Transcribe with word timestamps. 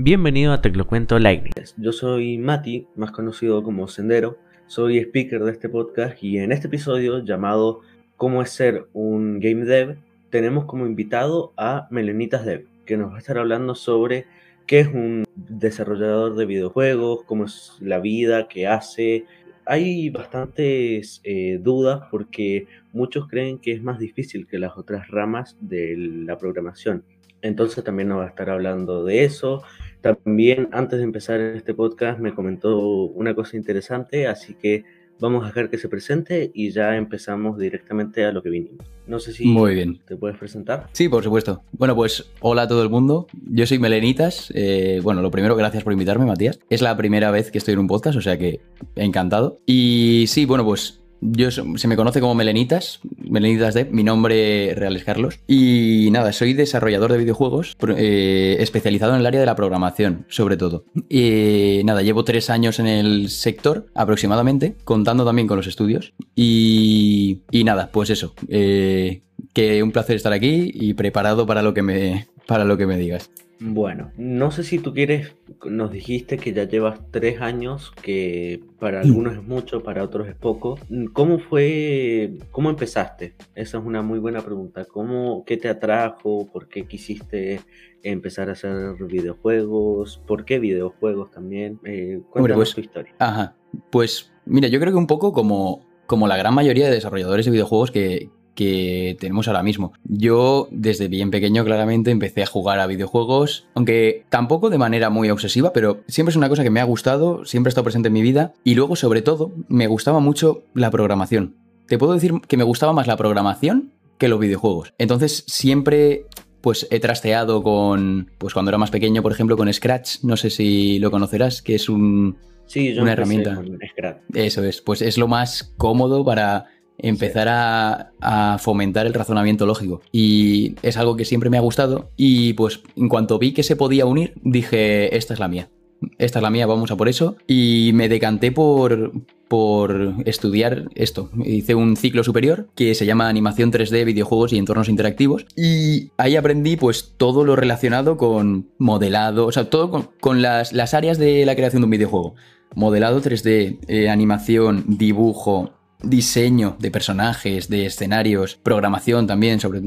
Bienvenido 0.00 0.52
a 0.52 0.60
Teclocuento 0.60 1.18
Lightning. 1.18 1.50
Yo 1.76 1.90
soy 1.90 2.38
Mati, 2.38 2.86
más 2.94 3.10
conocido 3.10 3.64
como 3.64 3.88
Sendero. 3.88 4.38
Soy 4.68 4.98
speaker 4.98 5.42
de 5.42 5.50
este 5.50 5.68
podcast 5.68 6.22
y 6.22 6.38
en 6.38 6.52
este 6.52 6.68
episodio 6.68 7.24
llamado 7.24 7.80
¿Cómo 8.16 8.40
es 8.40 8.50
ser 8.50 8.86
un 8.92 9.40
game 9.40 9.64
dev? 9.64 9.98
tenemos 10.30 10.66
como 10.66 10.86
invitado 10.86 11.52
a 11.56 11.88
Melenitas 11.90 12.46
Dev, 12.46 12.68
que 12.86 12.96
nos 12.96 13.10
va 13.10 13.16
a 13.16 13.18
estar 13.18 13.38
hablando 13.38 13.74
sobre 13.74 14.26
qué 14.68 14.78
es 14.78 14.86
un 14.86 15.24
desarrollador 15.34 16.36
de 16.36 16.46
videojuegos, 16.46 17.24
cómo 17.24 17.46
es 17.46 17.76
la 17.80 17.98
vida, 17.98 18.46
qué 18.46 18.68
hace. 18.68 19.24
Hay 19.66 20.10
bastantes 20.10 21.20
eh, 21.24 21.58
dudas 21.60 22.02
porque 22.08 22.68
muchos 22.92 23.26
creen 23.26 23.58
que 23.58 23.72
es 23.72 23.82
más 23.82 23.98
difícil 23.98 24.46
que 24.46 24.60
las 24.60 24.78
otras 24.78 25.08
ramas 25.08 25.56
de 25.60 25.96
la 25.96 26.38
programación. 26.38 27.02
Entonces 27.42 27.84
también 27.84 28.08
nos 28.08 28.18
va 28.18 28.24
a 28.24 28.28
estar 28.28 28.50
hablando 28.50 29.04
de 29.04 29.24
eso. 29.24 29.62
También 30.00 30.68
antes 30.72 30.98
de 30.98 31.04
empezar 31.04 31.40
este 31.40 31.74
podcast 31.74 32.20
me 32.20 32.34
comentó 32.34 32.78
una 32.78 33.34
cosa 33.34 33.56
interesante, 33.56 34.26
así 34.26 34.54
que 34.54 34.84
vamos 35.20 35.42
a 35.42 35.48
dejar 35.48 35.68
que 35.68 35.78
se 35.78 35.88
presente 35.88 36.50
y 36.54 36.70
ya 36.70 36.96
empezamos 36.96 37.58
directamente 37.58 38.24
a 38.24 38.30
lo 38.32 38.42
que 38.42 38.50
vinimos. 38.50 38.86
No 39.06 39.18
sé 39.18 39.32
si 39.32 39.46
Muy 39.46 39.74
bien. 39.74 39.98
te 40.06 40.16
puedes 40.16 40.36
presentar. 40.38 40.86
Sí, 40.92 41.08
por 41.08 41.24
supuesto. 41.24 41.62
Bueno, 41.72 41.96
pues 41.96 42.30
hola 42.40 42.62
a 42.62 42.68
todo 42.68 42.82
el 42.82 42.90
mundo. 42.90 43.26
Yo 43.50 43.66
soy 43.66 43.78
Melenitas. 43.78 44.52
Eh, 44.54 45.00
bueno, 45.02 45.22
lo 45.22 45.30
primero, 45.30 45.56
gracias 45.56 45.82
por 45.82 45.92
invitarme, 45.92 46.26
Matías. 46.26 46.60
Es 46.70 46.82
la 46.82 46.96
primera 46.96 47.30
vez 47.30 47.50
que 47.50 47.58
estoy 47.58 47.74
en 47.74 47.80
un 47.80 47.88
podcast, 47.88 48.16
o 48.16 48.20
sea 48.20 48.38
que 48.38 48.60
encantado. 48.94 49.58
Y 49.66 50.26
sí, 50.28 50.44
bueno, 50.44 50.64
pues 50.64 51.00
yo 51.20 51.50
se 51.50 51.88
me 51.88 51.96
conoce 51.96 52.20
como 52.20 52.34
Melenitas, 52.34 53.00
Melenitas 53.16 53.74
Dev, 53.74 53.90
mi 53.90 54.04
nombre 54.04 54.74
real 54.74 54.96
es 54.96 55.04
Carlos. 55.04 55.40
Y 55.46 56.08
nada, 56.12 56.32
soy 56.32 56.54
desarrollador 56.54 57.12
de 57.12 57.18
videojuegos, 57.18 57.76
eh, 57.96 58.56
especializado 58.60 59.14
en 59.14 59.20
el 59.20 59.26
área 59.26 59.40
de 59.40 59.46
la 59.46 59.56
programación, 59.56 60.26
sobre 60.28 60.56
todo. 60.56 60.84
Y 61.08 61.82
nada, 61.84 62.02
llevo 62.02 62.24
tres 62.24 62.50
años 62.50 62.78
en 62.78 62.86
el 62.86 63.28
sector 63.30 63.86
aproximadamente, 63.94 64.76
contando 64.84 65.24
también 65.24 65.48
con 65.48 65.56
los 65.56 65.66
estudios. 65.66 66.12
Y, 66.34 67.42
nada, 67.64 67.90
pues 67.92 68.10
eso. 68.10 68.34
Eh, 68.48 69.22
que 69.52 69.82
un 69.82 69.92
placer 69.92 70.16
estar 70.16 70.32
aquí 70.32 70.70
y 70.72 70.94
preparado 70.94 71.46
para 71.46 71.62
lo 71.62 71.74
que 71.74 71.82
me, 71.82 72.28
para 72.46 72.64
lo 72.64 72.76
que 72.76 72.86
me 72.86 72.96
digas. 72.96 73.30
Bueno, 73.60 74.12
no 74.16 74.50
sé 74.50 74.62
si 74.62 74.78
tú 74.78 74.94
quieres, 74.94 75.34
nos 75.64 75.90
dijiste 75.90 76.38
que 76.38 76.52
ya 76.52 76.64
llevas 76.64 77.00
tres 77.10 77.40
años, 77.40 77.92
que 78.02 78.62
para 78.78 79.00
algunos 79.00 79.34
es 79.34 79.42
mucho, 79.42 79.82
para 79.82 80.04
otros 80.04 80.28
es 80.28 80.36
poco. 80.36 80.78
¿Cómo 81.12 81.40
fue, 81.40 82.38
cómo 82.52 82.70
empezaste? 82.70 83.34
Esa 83.54 83.78
es 83.78 83.84
una 83.84 84.02
muy 84.02 84.20
buena 84.20 84.42
pregunta. 84.42 84.84
¿Cómo, 84.84 85.44
qué 85.44 85.56
te 85.56 85.68
atrajo? 85.68 86.48
¿Por 86.52 86.68
qué 86.68 86.86
quisiste 86.86 87.60
empezar 88.02 88.48
a 88.48 88.52
hacer 88.52 88.94
videojuegos? 89.00 90.22
¿Por 90.26 90.44
qué 90.44 90.60
videojuegos 90.60 91.32
también? 91.32 91.80
Eh, 91.84 92.20
cuéntanos 92.30 92.56
pues, 92.56 92.74
tu 92.74 92.80
historia. 92.80 93.14
Ajá, 93.18 93.56
pues 93.90 94.30
mira, 94.44 94.68
yo 94.68 94.78
creo 94.78 94.92
que 94.92 94.98
un 94.98 95.08
poco 95.08 95.32
como, 95.32 95.84
como 96.06 96.28
la 96.28 96.36
gran 96.36 96.54
mayoría 96.54 96.86
de 96.86 96.94
desarrolladores 96.94 97.44
de 97.44 97.50
videojuegos 97.50 97.90
que, 97.90 98.30
que 98.58 99.16
tenemos 99.20 99.46
ahora 99.46 99.62
mismo. 99.62 99.92
Yo 100.02 100.66
desde 100.72 101.06
bien 101.06 101.30
pequeño 101.30 101.64
claramente 101.64 102.10
empecé 102.10 102.42
a 102.42 102.46
jugar 102.46 102.80
a 102.80 102.88
videojuegos, 102.88 103.68
aunque 103.76 104.24
tampoco 104.30 104.68
de 104.68 104.78
manera 104.78 105.10
muy 105.10 105.30
obsesiva, 105.30 105.72
pero 105.72 106.00
siempre 106.08 106.32
es 106.32 106.36
una 106.36 106.48
cosa 106.48 106.64
que 106.64 106.70
me 106.70 106.80
ha 106.80 106.84
gustado, 106.84 107.44
siempre 107.44 107.68
ha 107.68 107.70
estado 107.70 107.84
presente 107.84 108.08
en 108.08 108.14
mi 108.14 108.20
vida 108.22 108.54
y 108.64 108.74
luego 108.74 108.96
sobre 108.96 109.22
todo 109.22 109.52
me 109.68 109.86
gustaba 109.86 110.18
mucho 110.18 110.64
la 110.74 110.90
programación. 110.90 111.54
Te 111.86 111.98
puedo 111.98 112.14
decir 112.14 112.32
que 112.48 112.56
me 112.56 112.64
gustaba 112.64 112.92
más 112.92 113.06
la 113.06 113.16
programación 113.16 113.92
que 114.18 114.26
los 114.26 114.40
videojuegos. 114.40 114.92
Entonces 114.98 115.44
siempre 115.46 116.26
pues 116.60 116.88
he 116.90 116.98
trasteado 116.98 117.62
con, 117.62 118.32
pues 118.38 118.54
cuando 118.54 118.72
era 118.72 118.78
más 118.78 118.90
pequeño, 118.90 119.22
por 119.22 119.30
ejemplo, 119.30 119.56
con 119.56 119.72
Scratch, 119.72 120.24
no 120.24 120.36
sé 120.36 120.50
si 120.50 120.98
lo 120.98 121.12
conocerás, 121.12 121.62
que 121.62 121.76
es 121.76 121.88
un, 121.88 122.38
sí, 122.66 122.92
yo 122.92 123.02
una 123.02 123.12
herramienta. 123.12 123.54
Con 123.54 123.78
Scratch. 123.88 124.16
Eso 124.34 124.64
es, 124.64 124.80
pues 124.80 125.00
es 125.00 125.16
lo 125.16 125.28
más 125.28 125.72
cómodo 125.76 126.24
para 126.24 126.66
empezar 126.98 127.48
a, 127.48 128.12
a, 128.20 128.58
fomentar 128.58 129.06
el 129.06 129.14
razonamiento 129.14 129.66
lógico. 129.66 130.00
Y 130.12 130.74
es 130.82 130.96
algo 130.96 131.16
que 131.16 131.24
siempre 131.24 131.50
me 131.50 131.58
ha 131.58 131.62
gustado. 131.62 132.10
Y 132.16 132.52
pues 132.54 132.80
en 132.96 133.08
cuanto 133.08 133.38
vi 133.38 133.52
que 133.52 133.62
se 133.62 133.76
podía 133.76 134.06
unir, 134.06 134.34
dije, 134.42 135.16
esta 135.16 135.34
es 135.34 135.40
la 135.40 135.48
mía. 135.48 135.70
Esta 136.18 136.38
es 136.38 136.42
la 136.42 136.50
mía, 136.50 136.66
vamos 136.66 136.90
a 136.90 136.96
por 136.96 137.08
eso. 137.08 137.36
Y 137.46 137.90
me 137.94 138.08
decanté 138.08 138.52
por, 138.52 139.12
por 139.48 140.14
estudiar 140.26 140.88
esto. 140.94 141.30
Hice 141.44 141.74
un 141.74 141.96
ciclo 141.96 142.22
superior 142.22 142.68
que 142.74 142.94
se 142.94 143.06
llama 143.06 143.28
Animación 143.28 143.72
3D, 143.72 144.04
videojuegos 144.04 144.52
y 144.52 144.58
entornos 144.58 144.88
interactivos. 144.88 145.46
Y 145.56 146.10
ahí 146.16 146.36
aprendí 146.36 146.76
pues 146.76 147.14
todo 147.16 147.44
lo 147.44 147.56
relacionado 147.56 148.16
con 148.16 148.68
modelado, 148.78 149.46
o 149.46 149.52
sea, 149.52 149.70
todo 149.70 149.90
con, 149.90 150.10
con 150.20 150.42
las, 150.42 150.72
las, 150.72 150.94
áreas 150.94 151.18
de 151.18 151.44
la 151.46 151.56
creación 151.56 151.82
de 151.82 151.86
un 151.86 151.90
videojuego. 151.90 152.34
Modelado 152.74 153.20
3D, 153.20 153.78
eh, 153.88 154.08
animación, 154.10 154.84
dibujo, 154.86 155.72
diseño 156.02 156.76
de 156.78 156.90
personajes, 156.90 157.68
de 157.68 157.86
escenarios, 157.86 158.58
programación 158.62 159.26
también, 159.26 159.60
sobre, 159.60 159.80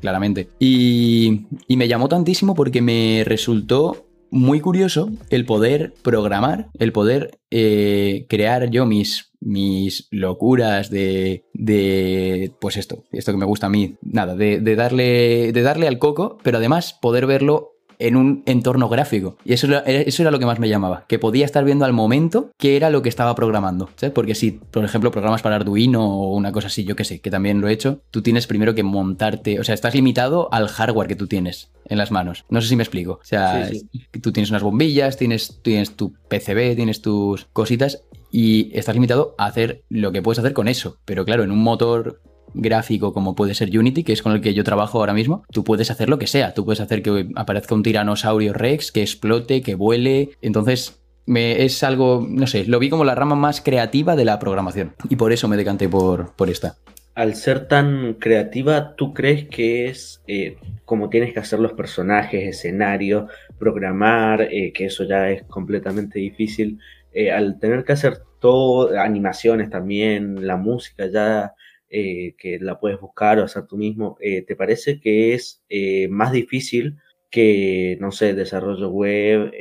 claramente. 0.00 0.48
Y, 0.58 1.46
y, 1.68 1.76
me 1.76 1.88
llamó 1.88 2.08
tantísimo 2.08 2.54
porque 2.54 2.82
me 2.82 3.22
resultó 3.24 4.06
muy 4.30 4.60
curioso 4.60 5.10
el 5.30 5.46
poder 5.46 5.94
programar, 6.02 6.68
el 6.78 6.92
poder 6.92 7.38
eh, 7.52 8.26
crear 8.28 8.68
yo 8.68 8.84
mis, 8.84 9.30
mis 9.40 10.08
locuras 10.10 10.90
de, 10.90 11.44
de, 11.52 12.52
pues 12.60 12.76
esto, 12.76 13.04
esto 13.12 13.30
que 13.30 13.38
me 13.38 13.44
gusta 13.44 13.66
a 13.66 13.70
mí, 13.70 13.94
nada, 14.02 14.34
de, 14.34 14.58
de, 14.58 14.74
darle, 14.74 15.52
de 15.52 15.62
darle 15.62 15.86
al 15.86 16.00
coco, 16.00 16.38
pero 16.42 16.58
además 16.58 16.98
poder 17.00 17.26
verlo 17.26 17.73
en 17.98 18.16
un 18.16 18.42
entorno 18.46 18.88
gráfico. 18.88 19.36
Y 19.44 19.52
eso 19.52 19.66
era, 19.66 19.80
eso 19.80 20.22
era 20.22 20.30
lo 20.30 20.38
que 20.38 20.46
más 20.46 20.58
me 20.58 20.68
llamaba, 20.68 21.04
que 21.08 21.18
podía 21.18 21.44
estar 21.44 21.64
viendo 21.64 21.84
al 21.84 21.92
momento 21.92 22.50
qué 22.58 22.76
era 22.76 22.90
lo 22.90 23.02
que 23.02 23.08
estaba 23.08 23.34
programando. 23.34 23.90
¿sabes? 23.96 24.12
Porque 24.12 24.34
si, 24.34 24.52
por 24.52 24.84
ejemplo, 24.84 25.10
programas 25.10 25.42
para 25.42 25.56
Arduino 25.56 26.04
o 26.04 26.34
una 26.34 26.52
cosa 26.52 26.68
así, 26.68 26.84
yo 26.84 26.96
que 26.96 27.04
sé, 27.04 27.20
que 27.20 27.30
también 27.30 27.60
lo 27.60 27.68
he 27.68 27.72
hecho, 27.72 28.00
tú 28.10 28.22
tienes 28.22 28.46
primero 28.46 28.74
que 28.74 28.82
montarte, 28.82 29.60
o 29.60 29.64
sea, 29.64 29.74
estás 29.74 29.94
limitado 29.94 30.48
al 30.52 30.68
hardware 30.68 31.08
que 31.08 31.16
tú 31.16 31.26
tienes 31.26 31.70
en 31.86 31.98
las 31.98 32.10
manos. 32.10 32.44
No 32.48 32.60
sé 32.60 32.68
si 32.68 32.76
me 32.76 32.82
explico. 32.82 33.12
O 33.20 33.24
sea, 33.24 33.68
sí, 33.68 33.86
sí. 33.92 34.20
tú 34.20 34.32
tienes 34.32 34.50
unas 34.50 34.62
bombillas, 34.62 35.16
tienes, 35.16 35.60
tienes 35.62 35.96
tu 35.96 36.14
PCB, 36.28 36.76
tienes 36.76 37.02
tus 37.02 37.46
cositas 37.52 38.04
y 38.30 38.76
estás 38.76 38.96
limitado 38.96 39.34
a 39.38 39.46
hacer 39.46 39.84
lo 39.88 40.10
que 40.10 40.22
puedes 40.22 40.38
hacer 40.38 40.54
con 40.54 40.66
eso. 40.66 40.98
Pero 41.04 41.24
claro, 41.24 41.44
en 41.44 41.52
un 41.52 41.62
motor 41.62 42.20
gráfico 42.54 43.12
como 43.12 43.34
puede 43.34 43.54
ser 43.54 43.76
Unity, 43.76 44.04
que 44.04 44.12
es 44.12 44.22
con 44.22 44.32
el 44.32 44.40
que 44.40 44.54
yo 44.54 44.64
trabajo 44.64 44.98
ahora 44.98 45.12
mismo, 45.12 45.44
tú 45.52 45.64
puedes 45.64 45.90
hacer 45.90 46.08
lo 46.08 46.18
que 46.18 46.26
sea. 46.26 46.54
Tú 46.54 46.64
puedes 46.64 46.80
hacer 46.80 47.02
que 47.02 47.28
aparezca 47.34 47.74
un 47.74 47.82
tiranosaurio 47.82 48.52
rex, 48.52 48.92
que 48.92 49.02
explote, 49.02 49.62
que 49.62 49.74
vuele. 49.74 50.30
Entonces, 50.40 51.00
me, 51.26 51.64
es 51.64 51.82
algo, 51.82 52.26
no 52.28 52.46
sé, 52.46 52.64
lo 52.64 52.78
vi 52.78 52.90
como 52.90 53.04
la 53.04 53.14
rama 53.14 53.34
más 53.34 53.60
creativa 53.60 54.16
de 54.16 54.24
la 54.24 54.38
programación. 54.38 54.94
Y 55.08 55.16
por 55.16 55.32
eso 55.32 55.48
me 55.48 55.56
decanté 55.56 55.88
por, 55.88 56.34
por 56.34 56.50
esta. 56.50 56.76
Al 57.14 57.36
ser 57.36 57.68
tan 57.68 58.14
creativa, 58.14 58.96
¿tú 58.96 59.14
crees 59.14 59.48
que 59.48 59.86
es 59.86 60.20
eh, 60.26 60.56
como 60.84 61.08
tienes 61.08 61.32
que 61.32 61.38
hacer 61.38 61.60
los 61.60 61.72
personajes, 61.72 62.42
escenarios, 62.42 63.30
programar, 63.58 64.42
eh, 64.42 64.72
que 64.72 64.86
eso 64.86 65.04
ya 65.04 65.30
es 65.30 65.44
completamente 65.44 66.18
difícil? 66.18 66.80
Eh, 67.12 67.30
al 67.30 67.60
tener 67.60 67.84
que 67.84 67.92
hacer 67.92 68.18
todo, 68.40 68.98
animaciones 68.98 69.70
también, 69.70 70.44
la 70.44 70.56
música 70.56 71.06
ya 71.06 71.54
eh, 71.96 72.34
que 72.36 72.58
la 72.58 72.80
puedes 72.80 73.00
buscar 73.00 73.38
o 73.38 73.44
hacer 73.44 73.68
tú 73.68 73.76
mismo, 73.76 74.16
eh, 74.20 74.42
¿te 74.42 74.56
parece 74.56 74.98
que 74.98 75.32
es 75.32 75.62
eh, 75.68 76.08
más 76.08 76.32
difícil 76.32 76.98
que, 77.30 77.96
no 78.00 78.10
sé, 78.10 78.34
desarrollo 78.34 78.88
web, 78.90 79.52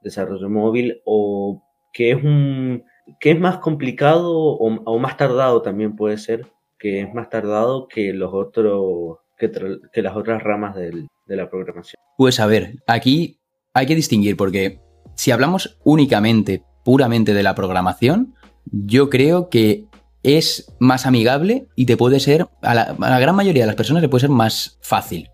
desarrollo 0.00 0.48
móvil 0.48 1.02
o 1.04 1.60
que 1.92 2.12
es 2.12 2.22
un 2.22 2.84
que 3.18 3.32
es 3.32 3.40
más 3.40 3.58
complicado 3.58 4.32
o, 4.32 4.98
más 5.00 5.16
tardado 5.16 5.60
también 5.60 5.96
puede 5.96 6.18
ser, 6.18 6.46
que 6.78 7.00
es 7.00 7.12
más 7.12 7.30
tardado 7.30 7.88
que 7.88 8.12
los 8.12 8.32
otros 8.32 9.18
que 9.36 10.02
las 10.02 10.14
otras 10.14 10.44
ramas 10.44 10.76
del, 10.76 11.08
de 11.26 11.36
la 11.36 11.50
programación? 11.50 12.00
Pues 12.16 12.38
a 12.38 12.46
ver, 12.46 12.76
aquí 12.86 13.40
hay 13.74 13.86
que 13.86 13.96
distinguir 13.96 14.36
porque 14.36 14.78
si 15.16 15.32
hablamos 15.32 15.80
únicamente, 15.82 16.62
puramente 16.84 17.34
de 17.34 17.42
la 17.42 17.56
programación, 17.56 18.36
yo 18.66 19.10
creo 19.10 19.48
que 19.48 19.86
es 20.22 20.72
más 20.78 21.06
amigable 21.06 21.66
y 21.76 21.86
te 21.86 21.96
puede 21.96 22.20
ser, 22.20 22.48
a 22.62 22.74
la, 22.74 22.82
a 22.82 23.10
la, 23.10 23.18
gran 23.18 23.34
mayoría 23.34 23.62
de 23.62 23.68
las 23.68 23.76
personas 23.76 24.02
le 24.02 24.08
puede 24.08 24.22
ser 24.22 24.30
más 24.30 24.78
fácil. 24.80 25.30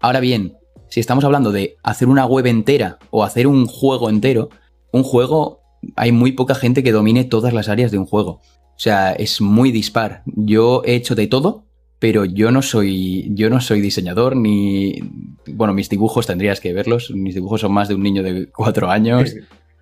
Ahora 0.00 0.20
bien, 0.20 0.56
si 0.88 1.00
estamos 1.00 1.24
hablando 1.24 1.52
de 1.52 1.76
hacer 1.82 2.08
una 2.08 2.26
web 2.26 2.46
entera 2.46 2.98
o 3.10 3.24
hacer 3.24 3.46
un 3.46 3.66
juego 3.66 4.10
entero, 4.10 4.50
un 4.92 5.02
juego, 5.02 5.60
hay 5.96 6.12
muy 6.12 6.32
poca 6.32 6.54
gente 6.54 6.82
que 6.82 6.92
domine 6.92 7.24
todas 7.24 7.52
las 7.52 7.68
áreas 7.68 7.90
de 7.90 7.98
un 7.98 8.06
juego. 8.06 8.40
O 8.78 8.80
sea, 8.80 9.12
es 9.12 9.40
muy 9.40 9.72
dispar. 9.72 10.22
Yo 10.26 10.82
he 10.84 10.94
hecho 10.94 11.14
de 11.14 11.26
todo, 11.26 11.64
pero 11.98 12.24
yo 12.24 12.50
no 12.50 12.62
soy, 12.62 13.28
yo 13.34 13.50
no 13.50 13.60
soy 13.60 13.80
diseñador 13.80 14.36
ni, 14.36 15.00
bueno, 15.46 15.74
mis 15.74 15.88
dibujos 15.88 16.26
tendrías 16.26 16.60
que 16.60 16.72
verlos. 16.72 17.10
Mis 17.10 17.34
dibujos 17.34 17.60
son 17.60 17.72
más 17.72 17.88
de 17.88 17.94
un 17.94 18.02
niño 18.02 18.22
de 18.22 18.46
cuatro 18.46 18.88
años. 18.88 19.34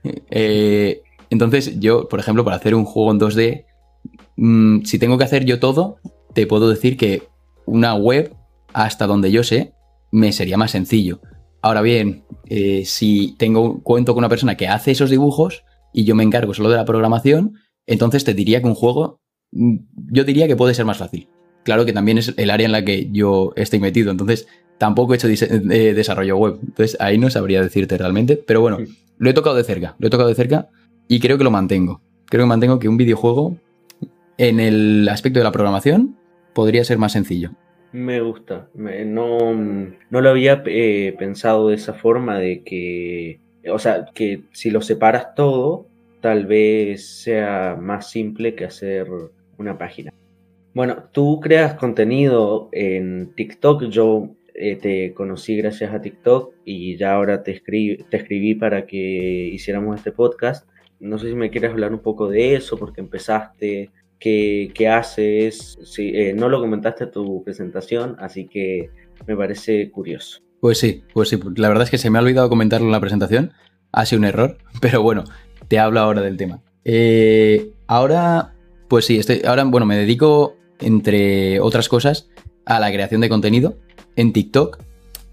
eh, 0.30 1.02
entonces, 1.28 1.78
yo, 1.78 2.08
por 2.08 2.20
ejemplo, 2.20 2.44
para 2.44 2.56
hacer 2.56 2.74
un 2.74 2.84
juego 2.84 3.12
en 3.12 3.20
2D, 3.20 3.64
mmm, 4.36 4.82
si 4.82 4.98
tengo 4.98 5.18
que 5.18 5.24
hacer 5.24 5.44
yo 5.44 5.58
todo, 5.58 5.98
te 6.34 6.46
puedo 6.46 6.68
decir 6.68 6.96
que 6.96 7.22
una 7.64 7.94
web, 7.94 8.34
hasta 8.72 9.06
donde 9.06 9.30
yo 9.30 9.42
sé, 9.42 9.72
me 10.12 10.32
sería 10.32 10.56
más 10.56 10.70
sencillo. 10.70 11.20
Ahora 11.62 11.82
bien, 11.82 12.24
eh, 12.46 12.84
si 12.84 13.34
tengo 13.38 13.82
cuento 13.82 14.14
con 14.14 14.20
una 14.20 14.28
persona 14.28 14.56
que 14.56 14.68
hace 14.68 14.92
esos 14.92 15.10
dibujos 15.10 15.64
y 15.92 16.04
yo 16.04 16.14
me 16.14 16.22
encargo 16.22 16.54
solo 16.54 16.70
de 16.70 16.76
la 16.76 16.84
programación, 16.84 17.54
entonces 17.86 18.24
te 18.24 18.34
diría 18.34 18.60
que 18.60 18.68
un 18.68 18.74
juego, 18.74 19.20
mm, 19.52 19.76
yo 20.12 20.24
diría 20.24 20.46
que 20.46 20.56
puede 20.56 20.74
ser 20.74 20.84
más 20.84 20.98
fácil. 20.98 21.28
Claro 21.64 21.84
que 21.84 21.92
también 21.92 22.18
es 22.18 22.32
el 22.36 22.50
área 22.50 22.66
en 22.66 22.72
la 22.72 22.84
que 22.84 23.08
yo 23.10 23.52
estoy 23.56 23.80
metido, 23.80 24.10
entonces 24.10 24.46
tampoco 24.78 25.12
he 25.12 25.16
hecho 25.16 25.28
eh, 25.28 25.94
desarrollo 25.94 26.36
web. 26.36 26.58
Entonces 26.60 26.96
ahí 27.00 27.18
no 27.18 27.30
sabría 27.30 27.62
decirte 27.62 27.98
realmente, 27.98 28.36
pero 28.36 28.60
bueno, 28.60 28.78
lo 29.18 29.30
he 29.30 29.34
tocado 29.34 29.56
de 29.56 29.64
cerca, 29.64 29.96
lo 29.98 30.06
he 30.06 30.10
tocado 30.10 30.28
de 30.28 30.34
cerca 30.34 30.68
y 31.08 31.18
creo 31.18 31.38
que 31.38 31.44
lo 31.44 31.50
mantengo. 31.50 32.02
Creo 32.26 32.44
que 32.44 32.48
mantengo 32.48 32.78
que 32.78 32.88
un 32.88 32.96
videojuego 32.96 33.56
en 34.38 34.60
el 34.60 35.08
aspecto 35.08 35.40
de 35.40 35.44
la 35.44 35.52
programación 35.52 36.16
podría 36.52 36.84
ser 36.84 36.98
más 36.98 37.12
sencillo. 37.12 37.50
Me 37.92 38.20
gusta. 38.20 38.68
no, 38.74 39.54
no 39.54 40.20
lo 40.20 40.28
había 40.28 40.62
eh, 40.66 41.14
pensado 41.18 41.68
de 41.68 41.76
esa 41.76 41.94
forma 41.94 42.38
de 42.38 42.62
que, 42.62 43.40
o 43.70 43.78
sea, 43.78 44.06
que 44.14 44.42
si 44.52 44.70
lo 44.70 44.82
separas 44.82 45.34
todo, 45.34 45.86
tal 46.20 46.46
vez 46.46 47.06
sea 47.06 47.76
más 47.80 48.10
simple 48.10 48.54
que 48.54 48.64
hacer 48.64 49.06
una 49.58 49.78
página. 49.78 50.12
Bueno, 50.74 51.04
tú 51.12 51.40
creas 51.40 51.74
contenido 51.74 52.68
en 52.72 53.32
TikTok. 53.34 53.84
Yo 53.84 54.34
eh, 54.54 54.76
te 54.76 55.14
conocí 55.14 55.56
gracias 55.56 55.94
a 55.94 56.00
TikTok 56.00 56.52
y 56.64 56.96
ya 56.96 57.14
ahora 57.14 57.42
te, 57.42 57.52
te 57.62 58.16
escribí 58.16 58.54
para 58.54 58.86
que 58.86 58.98
hiciéramos 59.52 59.96
este 59.96 60.12
podcast. 60.12 60.68
No 61.00 61.18
sé 61.18 61.28
si 61.28 61.34
me 61.34 61.50
quieres 61.50 61.70
hablar 61.70 61.92
un 61.92 62.00
poco 62.00 62.28
de 62.28 62.54
eso, 62.56 62.76
porque 62.76 63.00
empezaste, 63.00 63.90
qué 64.18 64.88
haces. 64.88 65.78
Sí, 65.84 66.12
eh, 66.14 66.34
no 66.34 66.48
lo 66.48 66.60
comentaste 66.60 67.04
en 67.04 67.10
tu 67.10 67.42
presentación, 67.44 68.16
así 68.18 68.46
que 68.46 68.90
me 69.26 69.36
parece 69.36 69.90
curioso. 69.90 70.40
Pues 70.60 70.78
sí, 70.78 71.02
pues 71.12 71.28
sí. 71.28 71.38
La 71.56 71.68
verdad 71.68 71.84
es 71.84 71.90
que 71.90 71.98
se 71.98 72.10
me 72.10 72.18
ha 72.18 72.22
olvidado 72.22 72.48
comentarlo 72.48 72.86
en 72.86 72.92
la 72.92 73.00
presentación. 73.00 73.52
Ha 73.92 74.06
sido 74.06 74.20
un 74.20 74.26
error, 74.26 74.58
pero 74.80 75.02
bueno, 75.02 75.24
te 75.68 75.78
hablo 75.78 76.00
ahora 76.00 76.22
del 76.22 76.36
tema. 76.36 76.62
Eh, 76.84 77.70
ahora, 77.86 78.54
pues 78.88 79.04
sí, 79.04 79.18
estoy, 79.18 79.42
ahora, 79.44 79.64
bueno, 79.64 79.86
me 79.86 79.96
dedico, 79.96 80.56
entre 80.80 81.60
otras 81.60 81.88
cosas, 81.88 82.28
a 82.64 82.80
la 82.80 82.92
creación 82.92 83.20
de 83.20 83.28
contenido 83.28 83.76
en 84.16 84.32
TikTok. 84.32 84.78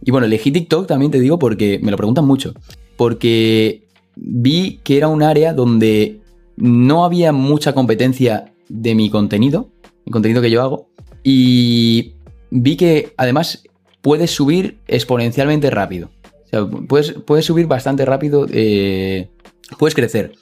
Y 0.04 0.12
bueno, 0.12 0.28
elegí 0.28 0.52
TikTok 0.52 0.88
también 0.88 1.12
te 1.12 1.20
digo 1.20 1.40
porque 1.40 1.80
me 1.82 1.92
lo 1.92 1.98
preguntan 1.98 2.26
mucho. 2.26 2.54
Porque 2.98 3.88
vi 4.16 4.80
que 4.84 4.98
era 4.98 5.08
un 5.08 5.24
área 5.24 5.54
donde 5.54 6.20
no 6.56 7.06
había 7.06 7.32
mucha 7.32 7.74
competencia 7.74 8.53
de 8.74 8.96
mi 8.96 9.10
contenido, 9.10 9.70
el 10.06 10.12
contenido 10.12 10.42
que 10.42 10.50
yo 10.50 10.62
hago. 10.62 10.90
Y 11.24 12.16
vi 12.50 12.76
que 12.76 13.14
además 13.18 13.64
puedes 14.02 14.32
subir 14.32 14.80
exponencialmente 14.88 15.70
rápido. 15.70 16.10
O 16.46 16.48
sea, 16.48 16.66
puedes, 16.66 17.14
puedes 17.14 17.46
subir 17.46 17.68
bastante 17.68 18.04
rápido, 18.04 18.48
eh, 18.52 19.30
puedes 19.78 19.94
crecer. 19.94 20.34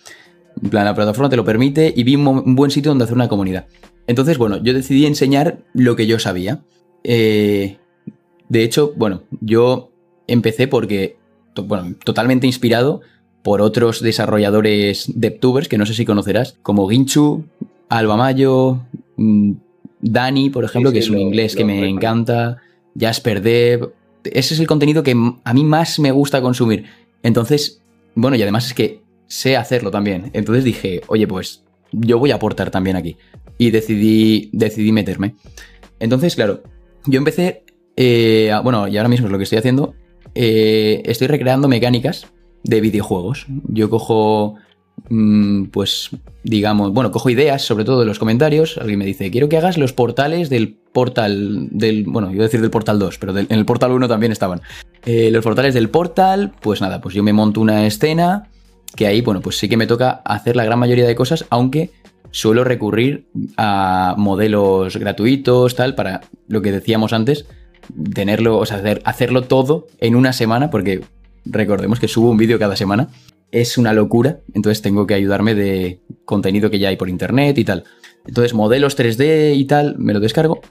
En 0.61 0.69
plan, 0.69 0.85
la 0.85 0.95
plataforma 0.95 1.29
te 1.29 1.35
lo 1.35 1.45
permite 1.45 1.93
y 1.95 2.03
vi 2.03 2.15
un, 2.15 2.55
buen 2.55 2.71
sitio 2.71 2.91
donde 2.91 3.03
hacer 3.03 3.15
una 3.15 3.29
comunidad. 3.29 3.67
Entonces, 4.07 4.37
bueno, 4.37 4.61
yo 4.63 4.73
decidí 4.73 5.05
enseñar 5.05 5.59
lo 5.73 5.95
que 5.95 6.07
yo 6.07 6.19
sabía. 6.19 6.63
Eh, 7.03 7.77
de 8.49 8.63
hecho, 8.63 8.93
bueno, 8.95 9.23
yo 9.41 9.91
empecé 10.27 10.67
porque, 10.67 11.17
bueno, 11.55 11.95
totalmente 12.03 12.47
inspirado 12.47 13.01
por 13.43 13.61
otros 13.61 14.01
desarrolladores 14.01 15.11
DevTubers 15.15 15.67
que 15.67 15.77
no 15.77 15.85
sé 15.85 15.93
si 15.93 16.05
conocerás, 16.05 16.57
como 16.61 16.87
Ginchu, 16.89 17.45
Alba 17.91 18.17
Mayo, 18.17 18.79
mm, 19.17 19.51
Dani, 20.01 20.49
por 20.49 20.63
ejemplo, 20.63 20.91
que 20.91 20.99
es 20.99 21.09
un 21.09 21.19
inglés 21.19 21.55
que 21.55 21.65
me 21.65 21.87
encanta, 21.87 22.57
Jasper 22.99 23.41
Dev. 23.41 23.93
Ese 24.23 24.53
es 24.53 24.59
el 24.59 24.67
contenido 24.67 25.03
que 25.03 25.15
a 25.43 25.53
mí 25.53 25.63
más 25.63 25.99
me 25.99 26.11
gusta 26.11 26.41
consumir. 26.41 26.85
Entonces, 27.21 27.81
bueno, 28.15 28.35
y 28.35 28.41
además 28.41 28.65
es 28.65 28.73
que 28.73 29.01
sé 29.27 29.57
hacerlo 29.57 29.91
también. 29.91 30.31
Entonces 30.33 30.63
dije, 30.63 31.01
oye, 31.07 31.27
pues 31.27 31.63
yo 31.91 32.17
voy 32.17 32.31
a 32.31 32.35
aportar 32.35 32.71
también 32.71 32.95
aquí. 32.95 33.17
Y 33.57 33.71
decidí, 33.71 34.49
decidí 34.53 34.91
meterme. 34.91 35.35
Entonces, 35.99 36.35
claro, 36.35 36.63
yo 37.05 37.17
empecé 37.17 37.63
eh, 37.95 38.51
bueno, 38.63 38.87
y 38.87 38.97
ahora 38.97 39.09
mismo 39.09 39.27
es 39.27 39.31
lo 39.31 39.37
que 39.37 39.43
estoy 39.43 39.59
haciendo. 39.59 39.93
Eh, 40.33 41.01
estoy 41.05 41.27
recreando 41.27 41.67
mecánicas 41.67 42.27
de 42.63 42.81
videojuegos. 42.81 43.45
Yo 43.67 43.89
cojo, 43.89 44.55
pues, 45.71 46.09
digamos, 46.43 46.93
bueno, 46.93 47.11
cojo 47.11 47.29
ideas, 47.29 47.63
sobre 47.63 47.85
todo 47.85 47.99
de 47.99 48.05
los 48.05 48.19
comentarios. 48.19 48.77
Alguien 48.77 48.99
me 48.99 49.05
dice, 49.05 49.31
quiero 49.31 49.49
que 49.49 49.57
hagas 49.57 49.77
los 49.77 49.93
portales 49.93 50.49
del 50.49 50.77
portal, 50.93 51.67
del, 51.71 52.05
bueno, 52.05 52.31
iba 52.31 52.43
a 52.43 52.47
decir 52.47 52.61
del 52.61 52.69
portal 52.69 52.99
2, 52.99 53.17
pero 53.17 53.37
en 53.37 53.47
el 53.49 53.65
portal 53.65 53.91
1 53.91 54.07
también 54.07 54.31
estaban. 54.31 54.61
Eh, 55.05 55.29
los 55.31 55.43
portales 55.43 55.73
del 55.73 55.89
portal, 55.89 56.53
pues 56.61 56.81
nada, 56.81 57.01
pues 57.01 57.15
yo 57.15 57.23
me 57.23 57.33
monto 57.33 57.61
una 57.61 57.85
escena 57.85 58.49
que 58.95 59.07
ahí, 59.07 59.21
bueno, 59.21 59.41
pues 59.41 59.57
sí 59.57 59.69
que 59.69 59.77
me 59.77 59.87
toca 59.87 60.21
hacer 60.25 60.55
la 60.55 60.65
gran 60.65 60.79
mayoría 60.79 61.07
de 61.07 61.15
cosas, 61.15 61.45
aunque 61.49 61.91
suelo 62.31 62.63
recurrir 62.63 63.27
a 63.57 64.15
modelos 64.17 64.97
gratuitos, 64.97 65.75
tal, 65.75 65.95
para 65.95 66.21
lo 66.47 66.61
que 66.61 66.71
decíamos 66.71 67.13
antes, 67.13 67.45
tenerlo, 68.13 68.57
o 68.57 68.65
sea, 68.65 68.77
hacer, 68.77 69.01
hacerlo 69.05 69.43
todo 69.43 69.87
en 69.99 70.15
una 70.15 70.33
semana, 70.33 70.69
porque 70.69 71.01
recordemos 71.45 71.99
que 71.99 72.07
subo 72.07 72.29
un 72.29 72.37
vídeo 72.37 72.59
cada 72.59 72.75
semana, 72.75 73.09
es 73.51 73.77
una 73.77 73.93
locura, 73.93 74.41
entonces 74.53 74.81
tengo 74.81 75.05
que 75.07 75.13
ayudarme 75.13 75.55
de 75.55 76.01
contenido 76.25 76.69
que 76.69 76.79
ya 76.79 76.89
hay 76.89 76.97
por 76.97 77.09
internet 77.09 77.57
y 77.57 77.65
tal. 77.65 77.83
Entonces, 78.25 78.53
modelos 78.53 78.97
3D 78.97 79.55
y 79.55 79.65
tal, 79.65 79.97
me 79.97 80.13
lo 80.13 80.19
descargo 80.19 80.61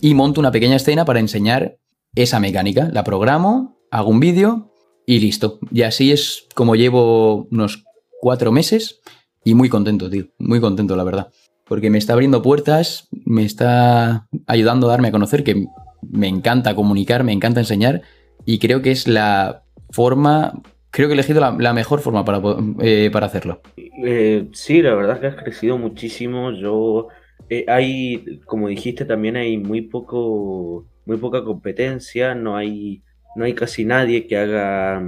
y 0.00 0.14
monto 0.14 0.40
una 0.40 0.52
pequeña 0.52 0.76
escena 0.76 1.04
para 1.04 1.20
enseñar 1.20 1.78
esa 2.14 2.40
mecánica. 2.40 2.88
La 2.92 3.04
programo, 3.04 3.78
hago 3.90 4.10
un 4.10 4.20
vídeo 4.20 4.72
y 5.06 5.18
listo. 5.18 5.58
Y 5.70 5.82
así 5.82 6.12
es 6.12 6.46
como 6.54 6.76
llevo 6.76 7.48
unos 7.50 7.84
cuatro 8.20 8.52
meses 8.52 9.00
y 9.44 9.54
muy 9.54 9.68
contento, 9.68 10.08
tío. 10.08 10.26
Muy 10.38 10.60
contento, 10.60 10.96
la 10.96 11.04
verdad. 11.04 11.32
Porque 11.66 11.90
me 11.90 11.98
está 11.98 12.14
abriendo 12.14 12.42
puertas, 12.42 13.08
me 13.24 13.44
está 13.44 14.28
ayudando 14.46 14.88
a 14.88 14.90
darme 14.90 15.08
a 15.08 15.12
conocer 15.12 15.44
que 15.44 15.66
me 16.02 16.28
encanta 16.28 16.74
comunicar, 16.74 17.24
me 17.24 17.32
encanta 17.32 17.60
enseñar 17.60 18.02
y 18.44 18.58
creo 18.58 18.82
que 18.82 18.90
es 18.90 19.06
la 19.06 19.64
forma, 19.90 20.62
creo 20.90 21.08
que 21.08 21.12
he 21.12 21.14
elegido 21.14 21.40
la, 21.40 21.72
mejor 21.72 22.00
forma 22.00 22.24
para, 22.24 22.40
eh, 22.80 23.10
para 23.12 23.26
hacerlo. 23.26 23.60
Eh, 23.76 24.48
sí, 24.52 24.82
la 24.82 24.94
verdad 24.94 25.16
es 25.16 25.20
que 25.20 25.26
has 25.28 25.42
crecido 25.42 25.78
muchísimo. 25.78 26.52
Yo, 26.52 27.08
eh, 27.48 27.64
hay, 27.68 28.40
como 28.46 28.68
dijiste, 28.68 29.04
también 29.04 29.36
hay 29.36 29.56
muy 29.56 29.82
poco, 29.82 30.86
muy 31.06 31.16
poca 31.16 31.44
competencia, 31.44 32.34
no 32.34 32.56
hay, 32.56 33.02
no 33.36 33.44
hay 33.44 33.54
casi 33.54 33.84
nadie 33.84 34.26
que 34.26 34.36
haga, 34.36 35.02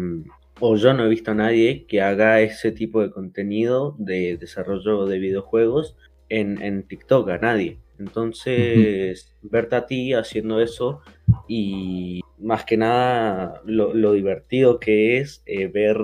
o 0.61 0.76
yo 0.76 0.94
no 0.94 1.05
he 1.05 1.08
visto 1.08 1.32
a 1.32 1.34
nadie 1.34 1.87
que 1.87 2.00
haga 2.00 2.40
ese 2.40 2.73
tipo 2.73 3.02
de 3.02 3.11
contenido 3.11 3.97
de 3.99 4.37
desarrollo 4.37 5.06
de 5.06 5.18
videojuegos 5.18 5.97
en, 6.28 6.62
en 6.62 6.85
TikTok, 6.85 7.28
a 7.30 7.38
nadie. 7.38 7.78
Entonces, 7.99 9.33
verte 9.42 9.76
a 9.76 9.87
ti 9.87 10.12
haciendo 10.12 10.61
eso 10.61 11.02
y 11.47 12.22
más 12.42 12.64
que 12.64 12.76
nada 12.76 13.61
lo, 13.64 14.12
divertido 14.12 14.80
que 14.80 15.18
es 15.18 15.42
eh, 15.46 15.68
ver 15.68 15.99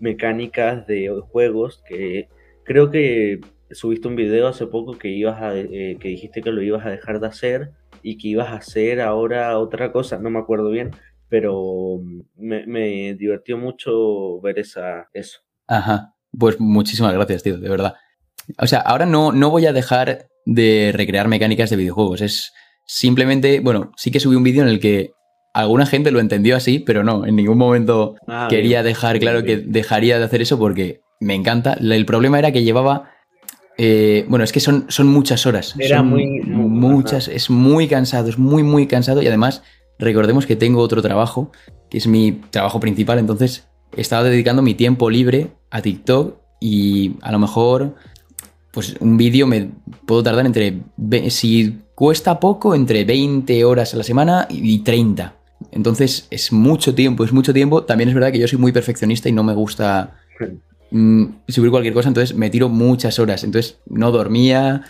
mecánicas 0.00 0.86
de 0.86 1.08
juegos 1.30 1.82
que 1.88 2.28
creo 2.64 2.90
que 2.90 3.40
subiste 3.70 4.08
un 4.08 4.16
video 4.16 4.48
hace 4.48 4.66
poco 4.66 4.98
que 4.98 5.08
ibas 5.08 5.40
a, 5.40 5.56
eh, 5.56 5.96
que 6.00 6.08
dijiste 6.08 6.42
que 6.42 6.52
lo 6.52 6.62
ibas 6.62 6.84
a 6.86 6.90
dejar 6.90 7.20
de 7.20 7.26
hacer 7.26 7.70
y 8.02 8.18
que 8.18 8.28
ibas 8.28 8.48
a 8.48 8.56
hacer 8.56 9.00
ahora 9.00 9.58
otra 9.58 9.92
cosa, 9.92 10.18
no 10.18 10.30
me 10.30 10.38
acuerdo 10.38 10.70
bien, 10.70 10.90
pero 11.28 12.00
me, 12.36 12.66
me 12.66 13.14
divirtió 13.14 13.58
mucho 13.58 14.40
ver 14.40 14.58
esa, 14.58 15.08
eso. 15.12 15.40
Ajá, 15.66 16.14
pues 16.36 16.58
muchísimas 16.58 17.12
gracias, 17.12 17.42
tío, 17.42 17.58
de 17.58 17.68
verdad. 17.68 17.94
O 18.58 18.66
sea, 18.66 18.80
ahora 18.80 19.04
no, 19.04 19.32
no 19.32 19.50
voy 19.50 19.66
a 19.66 19.72
dejar 19.72 20.28
de 20.46 20.92
recrear 20.94 21.28
mecánicas 21.28 21.68
de 21.68 21.76
videojuegos. 21.76 22.22
Es 22.22 22.52
simplemente, 22.86 23.60
bueno, 23.60 23.92
sí 23.96 24.10
que 24.10 24.20
subí 24.20 24.36
un 24.36 24.44
vídeo 24.44 24.62
en 24.62 24.68
el 24.68 24.80
que 24.80 25.12
alguna 25.52 25.86
gente 25.86 26.10
lo 26.10 26.20
entendió 26.20 26.56
así, 26.56 26.78
pero 26.78 27.04
no, 27.04 27.26
en 27.26 27.36
ningún 27.36 27.58
momento 27.58 28.16
ah, 28.26 28.46
quería 28.48 28.82
dejar 28.82 29.18
claro 29.18 29.42
que 29.42 29.56
dejaría 29.56 30.18
de 30.18 30.24
hacer 30.24 30.42
eso 30.42 30.58
porque 30.58 31.00
me 31.20 31.34
encanta. 31.34 31.74
El 31.74 32.06
problema 32.06 32.38
era 32.38 32.52
que 32.52 32.62
llevaba... 32.62 33.10
Eh, 33.80 34.24
bueno, 34.28 34.44
es 34.44 34.50
que 34.50 34.58
son, 34.58 34.86
son 34.88 35.06
muchas 35.06 35.46
horas. 35.46 35.76
Era 35.78 36.02
muy, 36.02 36.40
Muchas, 36.40 37.28
es 37.28 37.48
muy 37.48 37.86
cansado, 37.86 38.28
es 38.28 38.36
muy, 38.36 38.64
muy 38.64 38.88
cansado 38.88 39.22
y 39.22 39.28
además 39.28 39.62
recordemos 40.00 40.46
que 40.46 40.56
tengo 40.56 40.80
otro 40.80 41.00
trabajo, 41.00 41.52
que 41.88 41.98
es 41.98 42.08
mi 42.08 42.32
trabajo 42.50 42.80
principal, 42.80 43.20
entonces 43.20 43.68
estaba 43.96 44.24
dedicando 44.24 44.62
mi 44.62 44.74
tiempo 44.74 45.10
libre 45.10 45.52
a 45.70 45.80
TikTok 45.80 46.36
y 46.60 47.12
a 47.22 47.30
lo 47.30 47.38
mejor 47.38 47.94
pues 48.72 48.96
un 49.00 49.16
vídeo 49.16 49.46
me 49.46 49.70
puedo 50.06 50.22
tardar 50.22 50.46
entre, 50.46 50.80
si 51.30 51.78
cuesta 51.94 52.38
poco, 52.38 52.74
entre 52.74 53.04
20 53.04 53.64
horas 53.64 53.94
a 53.94 53.96
la 53.96 54.04
semana 54.04 54.46
y 54.50 54.80
30. 54.80 55.34
Entonces 55.72 56.26
es 56.30 56.52
mucho 56.52 56.94
tiempo, 56.94 57.24
es 57.24 57.32
mucho 57.32 57.52
tiempo. 57.52 57.84
También 57.84 58.08
es 58.08 58.14
verdad 58.14 58.32
que 58.32 58.38
yo 58.38 58.48
soy 58.48 58.58
muy 58.58 58.72
perfeccionista 58.72 59.28
y 59.28 59.32
no 59.32 59.42
me 59.42 59.54
gusta 59.54 60.16
mm, 60.90 61.24
subir 61.48 61.70
cualquier 61.70 61.94
cosa, 61.94 62.08
entonces 62.08 62.36
me 62.36 62.50
tiro 62.50 62.68
muchas 62.68 63.18
horas. 63.18 63.44
Entonces 63.44 63.78
no 63.86 64.10
dormía 64.10 64.82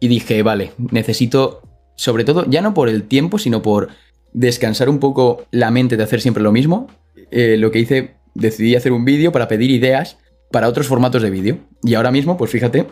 y 0.00 0.08
dije, 0.08 0.42
vale, 0.42 0.72
necesito, 0.90 1.62
sobre 1.96 2.24
todo, 2.24 2.44
ya 2.48 2.60
no 2.60 2.74
por 2.74 2.88
el 2.88 3.04
tiempo, 3.04 3.38
sino 3.38 3.62
por 3.62 3.88
descansar 4.32 4.88
un 4.88 4.98
poco 4.98 5.46
la 5.50 5.70
mente 5.70 5.96
de 5.96 6.02
hacer 6.02 6.20
siempre 6.20 6.42
lo 6.42 6.52
mismo. 6.52 6.88
eh, 7.30 7.56
lo 7.56 7.70
que 7.70 7.78
hice, 7.80 8.14
decidí 8.34 8.76
hacer 8.76 8.92
un 8.92 9.04
vídeo 9.04 9.32
para 9.32 9.48
pedir 9.48 9.70
ideas 9.70 10.18
para 10.50 10.68
otros 10.68 10.86
formatos 10.86 11.22
de 11.22 11.30
vídeo. 11.30 11.58
Y 11.82 11.94
ahora 11.94 12.10
mismo, 12.10 12.36
pues 12.36 12.50
fíjate, 12.50 12.86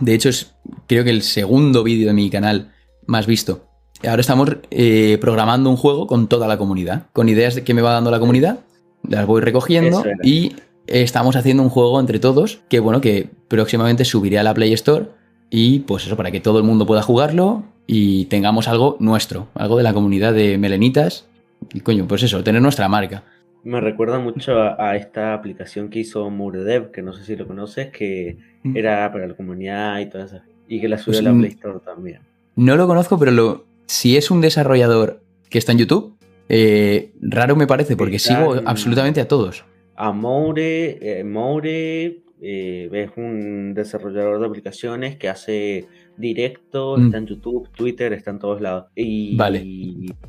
de 0.00 0.14
hecho 0.14 0.28
es 0.28 0.54
creo 0.86 1.04
que 1.04 1.10
el 1.10 1.22
segundo 1.22 1.82
vídeo 1.82 2.08
de 2.08 2.14
mi 2.14 2.30
canal 2.30 2.72
más 3.06 3.26
visto. 3.26 3.68
Ahora 4.04 4.20
estamos 4.20 4.56
eh, 4.70 5.18
programando 5.20 5.70
un 5.70 5.76
juego 5.76 6.06
con 6.06 6.28
toda 6.28 6.46
la 6.46 6.58
comunidad, 6.58 7.06
con 7.12 7.28
ideas 7.28 7.60
que 7.60 7.74
me 7.74 7.82
va 7.82 7.92
dando 7.92 8.10
la 8.10 8.18
comunidad, 8.18 8.60
las 9.08 9.26
voy 9.26 9.40
recogiendo 9.40 10.04
y 10.22 10.56
estamos 10.86 11.36
haciendo 11.36 11.62
un 11.62 11.70
juego 11.70 11.98
entre 11.98 12.18
todos 12.18 12.60
que 12.68 12.80
bueno, 12.80 13.00
que 13.00 13.28
próximamente 13.48 14.04
subiré 14.04 14.38
a 14.38 14.42
la 14.42 14.54
Play 14.54 14.72
Store 14.74 15.06
y 15.50 15.80
pues 15.80 16.06
eso, 16.06 16.16
para 16.16 16.30
que 16.30 16.40
todo 16.40 16.58
el 16.58 16.64
mundo 16.64 16.86
pueda 16.86 17.02
jugarlo 17.02 17.64
y 17.86 18.26
tengamos 18.26 18.68
algo 18.68 18.96
nuestro, 19.00 19.48
algo 19.54 19.76
de 19.76 19.82
la 19.84 19.94
comunidad 19.94 20.34
de 20.34 20.58
Melenitas. 20.58 21.26
Y 21.72 21.80
coño, 21.80 22.06
pues 22.06 22.22
eso, 22.22 22.42
tener 22.44 22.60
nuestra 22.60 22.88
marca. 22.88 23.22
Me 23.64 23.80
recuerda 23.80 24.18
mucho 24.18 24.60
a, 24.60 24.76
a 24.90 24.96
esta 24.96 25.34
aplicación 25.34 25.88
que 25.88 26.00
hizo 26.00 26.28
Muredev, 26.30 26.90
que 26.90 27.02
no 27.02 27.12
sé 27.12 27.24
si 27.24 27.36
lo 27.36 27.46
conoces, 27.46 27.90
que 27.90 28.38
Mm. 28.66 28.76
era 28.76 29.10
para 29.12 29.26
la 29.28 29.34
comunidad 29.34 30.00
y 30.00 30.06
todo 30.06 30.24
eso. 30.24 30.40
Y 30.68 30.80
que 30.80 30.88
la 30.88 30.98
subió 30.98 31.18
Pues, 31.18 31.20
a 31.20 31.22
la 31.22 31.32
mm, 31.32 31.38
Play 31.38 31.50
Store 31.52 31.78
también. 31.84 32.20
No 32.56 32.76
lo 32.76 32.86
conozco, 32.86 33.18
pero 33.18 33.30
lo, 33.30 33.65
si 33.86 34.16
es 34.16 34.30
un 34.30 34.40
desarrollador 34.40 35.22
que 35.48 35.58
está 35.58 35.72
en 35.72 35.78
YouTube, 35.78 36.16
eh, 36.48 37.12
raro 37.20 37.56
me 37.56 37.66
parece, 37.66 37.96
porque 37.96 38.16
Está 38.16 38.36
sigo 38.38 38.56
en- 38.56 38.68
absolutamente 38.68 39.20
a 39.20 39.28
todos. 39.28 39.64
A 39.96 40.12
Moure, 40.12 40.98
eh, 41.20 41.24
Moure 41.24 42.20
eh, 42.42 42.88
es 42.92 43.10
un 43.16 43.72
desarrollador 43.74 44.38
de 44.40 44.46
aplicaciones 44.46 45.16
que 45.16 45.28
hace 45.28 45.86
directo, 46.18 46.96
Mm. 46.98 47.06
está 47.06 47.18
en 47.18 47.26
YouTube, 47.26 47.68
Twitter, 47.74 48.12
está 48.12 48.30
en 48.30 48.38
todos 48.38 48.60
lados. 48.60 48.86
Y 48.94 49.36
Vale. 49.36 49.64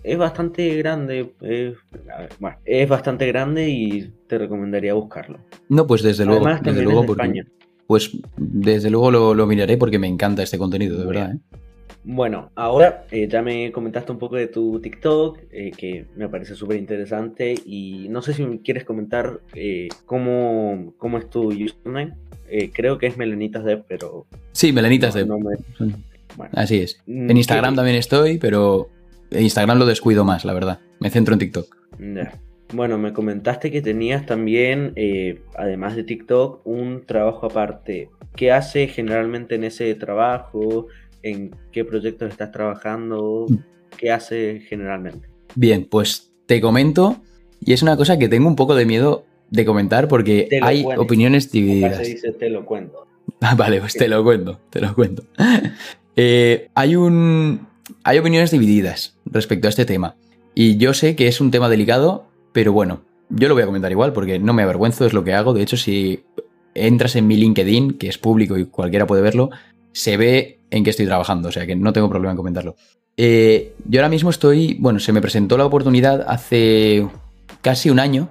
es 0.03 0.17
bastante 0.17 0.75
grande, 0.75 1.33
es, 1.41 1.73
bueno, 2.39 2.57
bastante 2.87 3.27
grande 3.27 3.69
y 3.69 4.13
te 4.27 4.37
recomendaría 4.37 4.93
buscarlo. 4.93 5.39
No, 5.69 5.85
pues 5.85 6.01
desde 6.01 6.25
luego, 6.25 6.45
desde 6.61 6.83
luego, 6.83 7.01
de 7.01 7.07
porque- 7.07 7.43
pues 7.87 8.11
desde 8.37 8.89
luego 8.89 9.11
lo, 9.11 9.33
lo 9.33 9.45
miraré 9.47 9.77
porque 9.77 9.99
me 9.99 10.07
encanta 10.07 10.43
este 10.43 10.57
contenido, 10.57 10.97
de 10.99 11.05
verdad. 11.05 11.33
¿eh? 11.35 11.39
Bueno, 12.09 12.51
ahora 12.55 13.05
eh, 13.11 13.27
ya 13.29 13.41
me 13.41 13.69
comentaste 13.73 14.13
un 14.13 14.17
poco 14.17 14.37
de 14.37 14.47
tu 14.47 14.79
TikTok, 14.79 15.39
eh, 15.51 15.71
que 15.75 16.05
me 16.15 16.29
parece 16.29 16.55
súper 16.55 16.77
interesante 16.77 17.53
y 17.65 18.07
no 18.09 18.21
sé 18.21 18.33
si 18.33 18.45
me 18.45 18.61
quieres 18.61 18.85
comentar 18.85 19.41
eh, 19.53 19.89
cómo, 20.05 20.93
cómo 20.97 21.17
es 21.17 21.29
tu 21.29 21.49
username. 21.49 22.13
Eh, 22.49 22.71
creo 22.73 22.97
que 22.97 23.07
es 23.07 23.17
Melenitas 23.17 23.65
Dev, 23.65 23.83
pero 23.89 24.25
Sí, 24.53 24.71
Melenitas 24.71 25.15
no, 25.15 25.19
de. 25.21 25.25
no 25.27 25.37
me- 25.39 25.57
bueno. 26.37 26.51
Así 26.55 26.77
es. 26.79 27.01
Mm, 27.07 27.29
En 27.29 27.35
Instagram 27.37 27.73
¿qué- 27.73 27.75
también 27.75 27.97
estoy, 27.97 28.37
pero 28.37 28.87
en 29.29 29.43
Instagram 29.43 29.77
lo 29.77 29.85
descuido 29.85 30.23
más, 30.23 30.45
la 30.45 30.53
verdad. 30.53 30.79
Me 31.01 31.09
centro 31.09 31.33
en 31.33 31.39
TikTok. 31.39 31.75
Ya. 31.99 32.33
Bueno, 32.73 32.97
me 32.97 33.11
comentaste 33.11 33.69
que 33.69 33.81
tenías 33.81 34.25
también, 34.25 34.93
eh, 34.95 35.41
además 35.57 35.97
de 35.97 36.03
TikTok, 36.05 36.65
un 36.65 37.03
trabajo 37.05 37.47
aparte. 37.47 38.09
¿Qué 38.35 38.51
haces 38.53 38.93
generalmente 38.93 39.55
en 39.55 39.65
ese 39.65 39.93
trabajo? 39.95 40.87
¿En 41.23 41.55
qué 41.71 41.83
proyectos 41.83 42.29
estás 42.29 42.51
trabajando? 42.51 43.47
¿Qué 43.97 44.11
haces 44.11 44.63
generalmente? 44.67 45.27
Bien, 45.55 45.85
pues 45.89 46.31
te 46.45 46.61
comento, 46.61 47.21
y 47.59 47.73
es 47.73 47.81
una 47.81 47.97
cosa 47.97 48.17
que 48.17 48.29
tengo 48.29 48.47
un 48.47 48.55
poco 48.55 48.75
de 48.75 48.85
miedo 48.85 49.25
de 49.49 49.65
comentar 49.65 50.07
porque 50.07 50.47
hay 50.61 50.83
cuento. 50.83 51.01
opiniones 51.01 51.45
se 51.45 51.51
divididas. 51.51 51.99
dice, 51.99 52.31
te 52.33 52.49
lo 52.49 52.65
cuento. 52.65 53.05
Ah, 53.41 53.55
vale, 53.55 53.81
pues 53.81 53.93
te 53.93 54.07
lo 54.07 54.23
cuento, 54.23 54.59
te 54.69 54.79
lo 54.79 54.95
cuento. 54.95 55.23
Eh, 56.19 56.69
hay 56.73 56.95
un. 56.95 57.67
Hay 58.03 58.17
opiniones 58.17 58.49
divididas 58.49 59.19
respecto 59.25 59.67
a 59.67 59.69
este 59.69 59.85
tema. 59.85 60.15
Y 60.55 60.77
yo 60.77 60.95
sé 60.95 61.15
que 61.15 61.27
es 61.27 61.39
un 61.41 61.51
tema 61.51 61.69
delicado, 61.69 62.25
pero 62.53 62.73
bueno, 62.73 63.01
yo 63.29 63.47
lo 63.47 63.53
voy 63.53 63.61
a 63.61 63.67
comentar 63.67 63.91
igual 63.91 64.13
porque 64.13 64.39
no 64.39 64.51
me 64.53 64.63
avergüenzo, 64.63 65.05
es 65.05 65.13
lo 65.13 65.23
que 65.23 65.35
hago. 65.35 65.53
De 65.53 65.61
hecho, 65.61 65.77
si 65.77 66.23
entras 66.73 67.15
en 67.15 67.27
mi 67.27 67.37
LinkedIn, 67.37 67.99
que 67.99 68.07
es 68.07 68.17
público 68.17 68.57
y 68.57 68.65
cualquiera 68.65 69.05
puede 69.05 69.21
verlo, 69.21 69.51
se 69.97 70.15
ve 70.15 70.59
en 70.69 70.83
qué 70.83 70.91
estoy 70.91 71.07
trabajando, 71.07 71.49
o 71.49 71.51
sea 71.51 71.65
que 71.65 71.75
no 71.75 71.91
tengo 71.91 72.07
problema 72.07 72.31
en 72.31 72.37
comentarlo. 72.37 72.75
Eh, 73.17 73.73
yo 73.85 73.99
ahora 73.99 74.09
mismo 74.09 74.29
estoy, 74.29 74.75
bueno, 74.79 74.99
se 74.99 75.11
me 75.11 75.21
presentó 75.21 75.57
la 75.57 75.65
oportunidad 75.65 76.23
hace 76.27 77.07
casi 77.63 77.89
un 77.89 77.99
año 77.99 78.29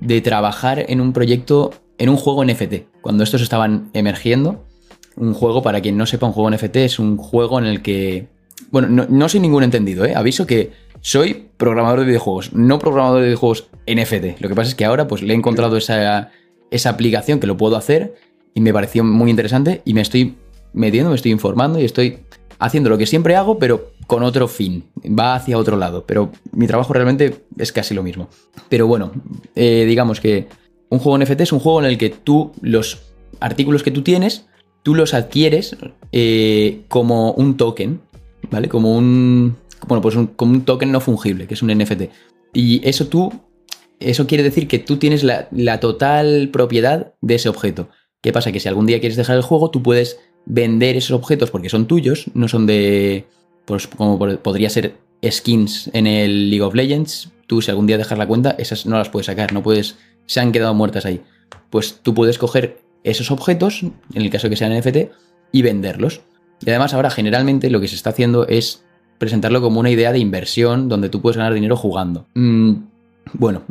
de 0.00 0.20
trabajar 0.20 0.84
en 0.88 1.00
un 1.00 1.12
proyecto, 1.12 1.70
en 1.98 2.08
un 2.08 2.16
juego 2.16 2.44
NFT, 2.44 3.00
cuando 3.00 3.22
estos 3.22 3.42
estaban 3.42 3.90
emergiendo. 3.92 4.64
Un 5.14 5.34
juego, 5.34 5.62
para 5.62 5.80
quien 5.80 5.96
no 5.96 6.04
sepa, 6.04 6.26
un 6.26 6.32
juego 6.32 6.50
NFT 6.50 6.76
es 6.76 6.98
un 6.98 7.16
juego 7.16 7.60
en 7.60 7.66
el 7.66 7.80
que... 7.80 8.26
Bueno, 8.72 8.88
no, 8.88 9.06
no 9.08 9.28
soy 9.28 9.38
ningún 9.38 9.62
entendido, 9.62 10.04
¿eh? 10.04 10.14
Aviso 10.16 10.48
que 10.48 10.72
soy 11.00 11.48
programador 11.56 12.00
de 12.00 12.06
videojuegos, 12.06 12.52
no 12.54 12.80
programador 12.80 13.20
de 13.20 13.26
videojuegos 13.26 13.68
NFT. 13.86 14.40
Lo 14.40 14.48
que 14.48 14.54
pasa 14.56 14.70
es 14.70 14.74
que 14.74 14.84
ahora 14.84 15.06
pues 15.06 15.22
le 15.22 15.32
he 15.32 15.36
encontrado 15.36 15.76
esa, 15.76 16.32
esa 16.72 16.90
aplicación 16.90 17.38
que 17.38 17.46
lo 17.46 17.56
puedo 17.56 17.76
hacer 17.76 18.16
y 18.52 18.60
me 18.60 18.72
pareció 18.72 19.04
muy 19.04 19.30
interesante 19.30 19.80
y 19.84 19.94
me 19.94 20.00
estoy 20.00 20.36
metiendo, 20.72 21.10
me 21.10 21.16
estoy 21.16 21.32
informando 21.32 21.78
y 21.78 21.84
estoy 21.84 22.18
haciendo 22.58 22.90
lo 22.90 22.98
que 22.98 23.06
siempre 23.06 23.36
hago, 23.36 23.58
pero 23.58 23.92
con 24.06 24.22
otro 24.22 24.48
fin. 24.48 24.84
Va 25.06 25.34
hacia 25.34 25.58
otro 25.58 25.76
lado, 25.76 26.04
pero 26.06 26.32
mi 26.52 26.66
trabajo 26.66 26.92
realmente 26.92 27.44
es 27.58 27.72
casi 27.72 27.94
lo 27.94 28.02
mismo. 28.02 28.28
Pero 28.68 28.86
bueno, 28.86 29.12
eh, 29.54 29.84
digamos 29.86 30.20
que 30.20 30.48
un 30.88 30.98
juego 30.98 31.18
NFT 31.18 31.42
es 31.42 31.52
un 31.52 31.60
juego 31.60 31.80
en 31.80 31.86
el 31.86 31.98
que 31.98 32.10
tú 32.10 32.52
los 32.62 33.02
artículos 33.40 33.82
que 33.82 33.90
tú 33.90 34.02
tienes, 34.02 34.46
tú 34.82 34.94
los 34.94 35.14
adquieres 35.14 35.76
eh, 36.12 36.84
como 36.88 37.32
un 37.32 37.56
token, 37.56 38.00
¿vale? 38.50 38.68
Como 38.68 38.96
un, 38.96 39.56
bueno, 39.86 40.00
pues 40.00 40.16
un, 40.16 40.28
como 40.28 40.52
un 40.52 40.62
token 40.62 40.90
no 40.90 41.00
fungible, 41.00 41.46
que 41.46 41.54
es 41.54 41.62
un 41.62 41.68
NFT. 41.76 42.04
Y 42.54 42.80
eso 42.88 43.08
tú, 43.08 43.32
eso 44.00 44.26
quiere 44.26 44.42
decir 44.42 44.66
que 44.66 44.78
tú 44.78 44.96
tienes 44.96 45.22
la, 45.22 45.48
la 45.50 45.80
total 45.80 46.48
propiedad 46.50 47.14
de 47.20 47.34
ese 47.34 47.48
objeto. 47.48 47.90
¿Qué 48.22 48.32
pasa? 48.32 48.50
Que 48.50 48.60
si 48.60 48.68
algún 48.68 48.86
día 48.86 49.00
quieres 49.00 49.16
dejar 49.16 49.36
el 49.36 49.42
juego, 49.42 49.70
tú 49.70 49.82
puedes 49.82 50.18
vender 50.48 50.96
esos 50.96 51.12
objetos 51.12 51.50
porque 51.50 51.68
son 51.68 51.86
tuyos, 51.86 52.26
no 52.34 52.48
son 52.48 52.66
de, 52.66 53.26
pues 53.66 53.86
como 53.86 54.18
podría 54.18 54.70
ser 54.70 54.96
skins 55.24 55.90
en 55.92 56.06
el 56.06 56.50
League 56.50 56.62
of 56.62 56.74
Legends. 56.74 57.30
Tú 57.46 57.62
si 57.62 57.70
algún 57.70 57.86
día 57.86 57.98
dejas 57.98 58.18
la 58.18 58.26
cuenta, 58.26 58.56
esas 58.58 58.86
no 58.86 58.96
las 58.96 59.10
puedes 59.10 59.26
sacar, 59.26 59.52
no 59.52 59.62
puedes, 59.62 59.96
se 60.26 60.40
han 60.40 60.50
quedado 60.50 60.74
muertas 60.74 61.04
ahí. 61.04 61.20
Pues 61.70 62.00
tú 62.02 62.14
puedes 62.14 62.38
coger 62.38 62.80
esos 63.04 63.30
objetos, 63.30 63.82
en 63.82 64.22
el 64.22 64.30
caso 64.30 64.46
de 64.46 64.50
que 64.50 64.56
sean 64.56 64.76
NFT, 64.76 65.12
y 65.52 65.62
venderlos. 65.62 66.22
Y 66.64 66.70
además 66.70 66.94
ahora 66.94 67.10
generalmente 67.10 67.70
lo 67.70 67.80
que 67.80 67.88
se 67.88 67.94
está 67.94 68.10
haciendo 68.10 68.46
es 68.48 68.82
presentarlo 69.18 69.60
como 69.60 69.80
una 69.80 69.90
idea 69.90 70.12
de 70.12 70.18
inversión 70.18 70.88
donde 70.88 71.08
tú 71.08 71.20
puedes 71.20 71.36
ganar 71.36 71.54
dinero 71.54 71.76
jugando. 71.76 72.26
Mm, 72.34 72.72
bueno, 73.34 73.62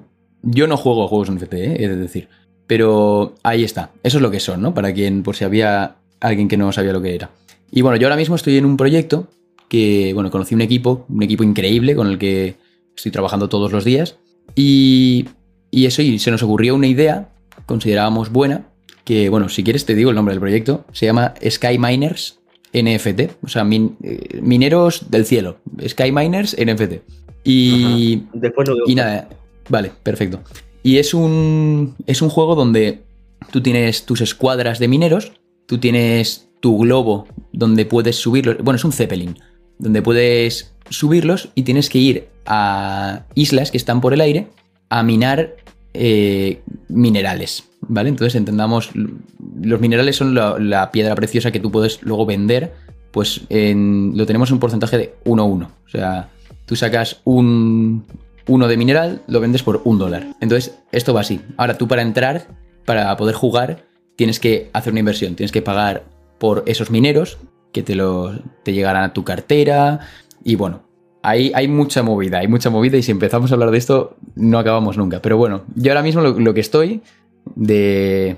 yo 0.44 0.68
no 0.68 0.78
juego 0.78 1.04
a 1.04 1.08
juegos 1.08 1.32
NFT, 1.32 1.54
¿eh? 1.54 1.88
de 1.88 1.96
decir. 1.96 2.30
Pero 2.68 3.36
ahí 3.44 3.64
está. 3.64 3.92
Eso 4.04 4.18
es 4.18 4.22
lo 4.22 4.30
que 4.30 4.40
son, 4.40 4.62
¿no? 4.62 4.74
Para 4.74 4.94
quien, 4.94 5.24
por 5.24 5.36
si 5.36 5.44
había 5.44 5.96
alguien 6.20 6.48
que 6.48 6.58
no 6.58 6.72
sabía 6.72 6.94
lo 6.94 7.02
que 7.02 7.16
era. 7.16 7.32
Y 7.72 7.82
bueno, 7.82 7.98
yo 7.98 8.08
ahora 8.08 8.16
mismo 8.18 8.36
estoy 8.36 8.58
en 8.58 8.66
un 8.66 8.78
proyecto 8.78 9.28
que, 9.70 10.12
bueno, 10.14 10.32
conocí 10.32 10.56
un 10.56 10.62
equipo, 10.62 11.06
un 11.10 11.24
equipo 11.24 11.44
increíble 11.44 11.96
con 11.96 12.08
el 12.08 12.18
que 12.18 12.56
estoy 12.96 13.12
trabajando 13.12 13.50
todos 13.50 13.72
los 13.72 13.84
días. 13.84 14.18
Y, 14.56 15.28
y 15.72 15.86
eso, 15.86 16.02
y 16.02 16.20
se 16.20 16.32
nos 16.32 16.42
ocurrió 16.44 16.76
una 16.76 16.88
idea, 16.88 17.30
considerábamos 17.66 18.32
buena, 18.32 18.70
que, 19.04 19.30
bueno, 19.30 19.50
si 19.50 19.64
quieres 19.64 19.86
te 19.86 19.96
digo 19.96 20.10
el 20.10 20.16
nombre 20.16 20.34
del 20.34 20.40
proyecto, 20.40 20.86
se 20.94 21.06
llama 21.06 21.34
Sky 21.48 21.78
Miners 21.78 22.40
NFT, 22.74 23.44
o 23.44 23.48
sea, 23.48 23.64
min- 23.64 23.96
eh, 24.04 24.40
mineros 24.42 25.10
del 25.10 25.26
cielo, 25.26 25.58
Sky 25.88 26.12
Miners 26.12 26.56
NFT. 26.58 27.02
Y, 27.44 28.24
Después 28.34 28.68
lo 28.68 28.76
veo. 28.76 28.84
y 28.88 28.96
nada, 28.96 29.30
vale, 29.70 29.92
perfecto. 30.04 30.42
Y 30.84 30.98
es 30.98 31.14
un, 31.14 31.96
es 32.06 32.22
un 32.22 32.30
juego 32.30 32.56
donde 32.56 33.02
tú 33.52 33.62
tienes 33.62 34.06
tus 34.06 34.22
escuadras 34.22 34.80
de 34.80 34.88
mineros, 34.88 35.32
tú 35.68 35.78
tienes 35.78 36.48
tu 36.60 36.78
globo 36.80 37.28
donde 37.54 37.86
puedes 37.86 38.16
subirlos, 38.16 38.58
bueno, 38.64 38.78
es 38.78 38.84
un 38.86 38.92
Zeppelin, 38.92 39.38
donde 39.78 40.02
puedes 40.02 40.74
subirlos 40.90 41.50
y 41.54 41.62
tienes 41.64 41.90
que 41.90 42.00
ir 42.00 42.28
a 42.46 43.26
islas 43.36 43.70
que 43.72 43.78
están 43.78 44.02
por 44.02 44.14
el 44.14 44.22
aire 44.22 44.48
a 44.90 45.04
minar 45.04 45.56
eh, 45.94 46.62
minerales, 46.90 47.66
¿vale? 47.82 48.10
Entonces 48.10 48.36
entendamos, 48.36 48.92
los 49.62 49.80
minerales 49.82 50.16
son 50.16 50.34
la, 50.34 50.58
la 50.60 50.92
piedra 50.92 51.14
preciosa 51.16 51.52
que 51.52 51.60
tú 51.60 51.72
puedes 51.72 52.02
luego 52.04 52.26
vender, 52.26 52.74
pues 53.12 53.42
en- 53.50 54.14
lo 54.16 54.26
tenemos 54.26 54.50
en 54.50 54.56
un 54.56 54.60
porcentaje 54.60 54.98
de 54.98 55.16
1-1, 55.26 55.66
o 55.66 55.90
sea, 55.90 56.30
tú 56.66 56.76
sacas 56.76 57.22
un, 57.24 58.06
uno 58.48 58.68
de 58.68 58.78
mineral, 58.78 59.22
lo 59.28 59.40
vendes 59.40 59.64
por 59.64 59.82
un 59.86 59.98
dólar. 60.00 60.28
Entonces, 60.42 60.78
esto 60.92 61.14
va 61.14 61.22
así. 61.22 61.42
Ahora, 61.58 61.78
tú 61.78 61.88
para 61.88 62.02
entrar, 62.02 62.48
para 62.86 63.16
poder 63.18 63.36
jugar, 63.36 63.84
tienes 64.18 64.42
que 64.42 64.70
hacer 64.74 64.92
una 64.92 65.00
inversión. 65.00 65.36
Tienes 65.36 65.54
que 65.54 65.62
pagar 65.62 66.04
por 66.38 66.64
esos 66.66 66.92
mineros, 66.92 67.38
que 67.72 67.84
te, 67.84 67.96
lo, 67.96 68.38
te 68.64 68.74
llegarán 68.74 69.04
a 69.06 69.14
tu 69.14 69.24
cartera. 69.24 70.02
Y 70.44 70.56
bueno, 70.56 70.82
hay, 71.22 71.52
hay 71.56 71.70
mucha 71.70 72.04
movida, 72.04 72.40
hay 72.40 72.50
mucha 72.50 72.70
movida. 72.70 72.98
Y 72.98 73.04
si 73.04 73.12
empezamos 73.12 73.52
a 73.52 73.54
hablar 73.54 73.72
de 73.72 73.78
esto, 73.78 74.18
no 74.36 74.60
acabamos 74.60 74.98
nunca. 74.98 75.22
Pero 75.22 75.38
bueno, 75.38 75.64
yo 75.76 75.92
ahora 75.92 76.04
mismo 76.04 76.22
lo, 76.22 76.54
que 76.54 76.60
estoy 76.60 77.02
de... 77.56 78.36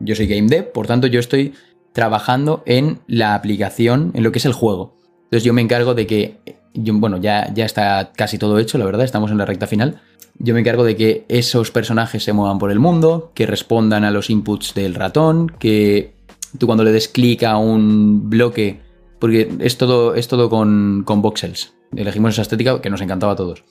Yo 0.00 0.14
soy 0.14 0.26
game 0.26 0.48
dev, 0.48 0.72
por 0.72 0.86
tanto, 0.86 1.06
yo 1.06 1.20
estoy 1.20 1.52
trabajando 1.92 2.62
en 2.64 3.00
la 3.06 3.34
aplicación, 3.34 4.12
en 4.14 4.22
lo 4.22 4.32
que 4.32 4.38
es 4.38 4.46
el 4.46 4.54
juego. 4.54 4.96
Entonces 5.24 5.44
yo 5.44 5.52
me 5.52 5.60
encargo 5.60 5.94
de 5.94 6.06
que, 6.06 6.38
bueno, 6.74 7.18
ya, 7.18 7.52
ya 7.52 7.66
está 7.66 8.12
casi 8.16 8.38
todo 8.38 8.58
hecho, 8.58 8.78
la 8.78 8.86
verdad, 8.86 9.04
estamos 9.04 9.30
en 9.30 9.36
la 9.36 9.44
recta 9.44 9.66
final, 9.66 10.00
yo 10.38 10.54
me 10.54 10.60
encargo 10.60 10.84
de 10.84 10.96
que 10.96 11.24
esos 11.28 11.70
personajes 11.70 12.24
se 12.24 12.32
muevan 12.32 12.58
por 12.58 12.70
el 12.70 12.78
mundo, 12.78 13.30
que 13.34 13.46
respondan 13.46 14.04
a 14.04 14.10
los 14.10 14.30
inputs 14.30 14.74
del 14.74 14.94
ratón, 14.94 15.48
que 15.58 16.14
tú 16.58 16.66
cuando 16.66 16.84
le 16.84 16.92
des 16.92 17.08
clic 17.08 17.42
a 17.42 17.58
un 17.58 18.30
bloque, 18.30 18.80
porque 19.18 19.52
es 19.60 19.76
todo, 19.76 20.14
es 20.14 20.28
todo 20.28 20.48
con, 20.48 21.02
con 21.04 21.20
voxels. 21.22 21.74
Elegimos 21.94 22.34
esa 22.34 22.42
estética 22.42 22.80
que 22.80 22.90
nos 22.90 23.00
encantaba 23.00 23.32
a 23.32 23.36
todos. 23.36 23.64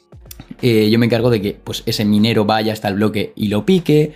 Eh, 0.62 0.90
yo 0.90 1.00
me 1.00 1.06
encargo 1.06 1.30
de 1.30 1.42
que 1.42 1.60
pues, 1.64 1.84
ese 1.86 2.06
minero 2.06 2.46
vaya 2.46 2.74
hasta 2.74 2.88
el 2.88 2.96
bloque 2.96 3.34
y 3.36 3.48
lo 3.48 3.66
pique. 3.66 4.14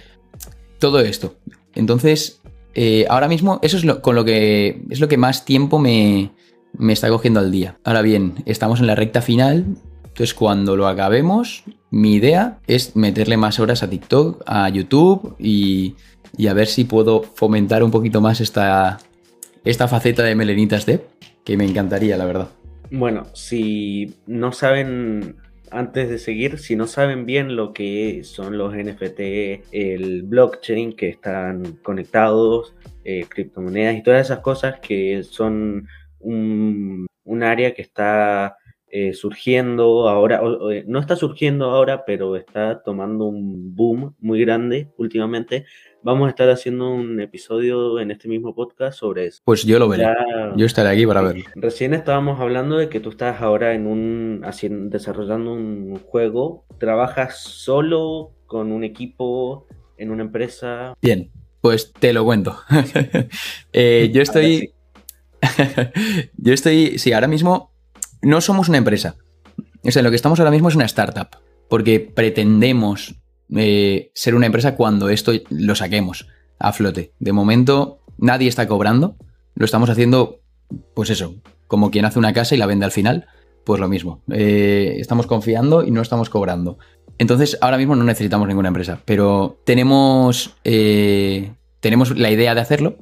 Todo 0.80 1.00
esto. 1.00 1.36
Entonces, 1.76 2.42
eh, 2.76 3.06
ahora 3.10 3.28
mismo, 3.28 3.60
eso 3.62 3.78
es 3.78 3.86
lo, 3.86 4.02
con 4.02 4.16
lo 4.16 4.26
que 4.26 4.84
es 4.90 5.00
lo 5.00 5.08
que 5.08 5.18
más 5.18 5.46
tiempo 5.46 5.80
me, 5.80 6.32
me 6.78 6.94
está 6.94 7.10
cogiendo 7.10 7.40
al 7.40 7.52
día. 7.52 7.78
Ahora 7.84 8.02
bien, 8.02 8.36
estamos 8.46 8.80
en 8.80 8.88
la 8.88 8.96
recta 8.96 9.22
final. 9.22 9.66
Entonces, 10.14 10.36
cuando 10.36 10.78
lo 10.78 10.88
acabemos, 10.88 11.64
mi 11.90 12.14
idea 12.14 12.60
es 12.68 12.96
meterle 12.96 13.36
más 13.36 13.60
horas 13.60 13.82
a 13.82 13.90
TikTok, 13.90 14.44
a 14.46 14.70
YouTube 14.70 15.36
y, 15.40 15.96
y 16.38 16.46
a 16.46 16.54
ver 16.54 16.68
si 16.68 16.84
puedo 16.84 17.24
fomentar 17.24 17.84
un 17.84 17.90
poquito 17.90 18.22
más 18.22 18.40
esta, 18.40 19.00
esta 19.66 19.88
faceta 19.88 20.22
de 20.22 20.36
Melenitas 20.36 20.86
Dev, 20.86 21.02
que 21.44 21.58
me 21.58 21.66
encantaría, 21.66 22.16
la 22.16 22.26
verdad. 22.26 22.50
Bueno, 22.92 23.26
si 23.34 24.14
no 24.28 24.52
saben, 24.52 25.38
antes 25.72 26.10
de 26.10 26.20
seguir, 26.20 26.60
si 26.60 26.76
no 26.76 26.86
saben 26.86 27.26
bien 27.26 27.56
lo 27.56 27.74
que 27.74 28.24
son 28.24 28.56
los 28.56 28.76
NFT, 28.76 29.20
el 29.72 30.22
blockchain 30.26 30.94
que 30.96 31.10
están 31.10 31.80
conectados, 31.82 32.76
eh, 33.04 33.26
criptomonedas 33.28 33.96
y 33.98 34.04
todas 34.04 34.28
esas 34.28 34.42
cosas 34.42 34.80
que 34.80 35.24
son 35.24 35.88
un, 36.20 37.08
un 37.24 37.42
área 37.42 37.74
que 37.74 37.82
está 37.82 38.58
eh, 38.96 39.16
surgiendo 39.16 40.08
ahora, 40.08 40.40
eh, 40.72 40.84
no 40.86 41.00
está 41.00 41.16
surgiendo 41.16 41.66
ahora, 41.66 42.06
pero 42.06 42.36
está 42.36 42.84
tomando 42.84 43.26
un 43.26 43.76
boom 43.76 44.14
muy 44.20 44.40
grande 44.42 44.92
últimamente. 44.98 45.66
Vamos 46.04 46.28
a 46.28 46.30
estar 46.30 46.48
haciendo 46.52 46.92
un 46.94 47.20
episodio 47.20 48.00
en 48.00 48.12
este 48.12 48.28
mismo 48.28 48.54
podcast 48.54 49.00
sobre 49.00 49.26
eso. 49.26 49.42
Pues 49.46 49.64
yo 49.64 49.80
lo 49.80 49.90
veré. 49.90 50.06
yo 50.56 50.68
estaré 50.68 50.90
aquí 50.90 51.08
para 51.08 51.24
verlo. 51.24 51.44
Recién 51.56 51.96
estábamos 51.96 52.40
hablando 52.40 52.78
de 52.78 52.88
que 52.88 53.00
tú 53.00 53.10
estás 53.10 53.42
ahora 53.42 53.74
en 53.74 53.88
un 53.88 54.42
haciendo, 54.46 54.92
desarrollando 54.92 55.54
un 55.54 55.98
juego. 55.98 56.66
¿Trabajas 56.78 57.42
solo 57.42 58.36
con 58.46 58.72
un 58.72 58.84
equipo 58.84 59.66
en 59.98 60.12
una 60.12 60.22
empresa? 60.22 60.94
Bien, 61.02 61.32
pues 61.62 61.94
te 61.94 62.14
lo 62.14 62.26
cuento. 62.26 62.60
Eh, 63.74 64.12
yo 64.14 64.22
estoy. 64.22 64.72
yo 66.38 66.54
estoy. 66.54 67.00
Sí, 67.00 67.12
ahora 67.12 67.28
mismo 67.28 67.73
no 68.24 68.42
somos 68.42 68.70
una 68.70 68.80
empresa. 68.80 69.18
O 69.84 69.92
sea, 69.92 70.02
lo 70.02 70.10
que 70.10 70.16
estamos 70.16 70.40
ahora 70.40 70.52
mismo 70.52 70.70
es 70.70 70.76
una 70.76 70.86
startup. 70.86 71.28
Porque 71.70 72.00
pretendemos 72.00 73.16
eh, 73.56 74.12
ser 74.16 74.36
una 74.36 74.46
empresa 74.46 74.76
cuando 74.76 75.10
esto 75.10 75.34
lo 75.50 75.76
saquemos 75.76 76.28
a 76.60 76.74
flote. 76.74 77.14
De 77.20 77.34
momento, 77.34 78.00
nadie 78.18 78.48
está 78.48 78.68
cobrando. 78.68 79.18
Lo 79.56 79.66
estamos 79.66 79.90
haciendo, 79.90 80.40
pues 80.96 81.10
eso, 81.10 81.36
como 81.68 81.92
quien 81.92 82.06
hace 82.06 82.20
una 82.20 82.34
casa 82.34 82.56
y 82.56 82.58
la 82.58 82.66
vende 82.66 82.86
al 82.86 82.92
final. 82.92 83.28
Pues 83.66 83.80
lo 83.80 83.88
mismo. 83.88 84.22
Eh, 84.32 84.96
estamos 85.00 85.28
confiando 85.28 85.84
y 85.84 85.92
no 85.92 86.02
estamos 86.02 86.30
cobrando. 86.30 86.78
Entonces, 87.18 87.58
ahora 87.62 87.78
mismo 87.78 87.96
no 87.96 88.04
necesitamos 88.04 88.48
ninguna 88.48 88.70
empresa. 88.70 89.00
Pero 89.06 89.60
tenemos. 89.66 90.56
Eh, 90.64 91.52
tenemos 91.80 92.18
la 92.18 92.32
idea 92.32 92.56
de 92.56 92.62
hacerlo. 92.62 92.98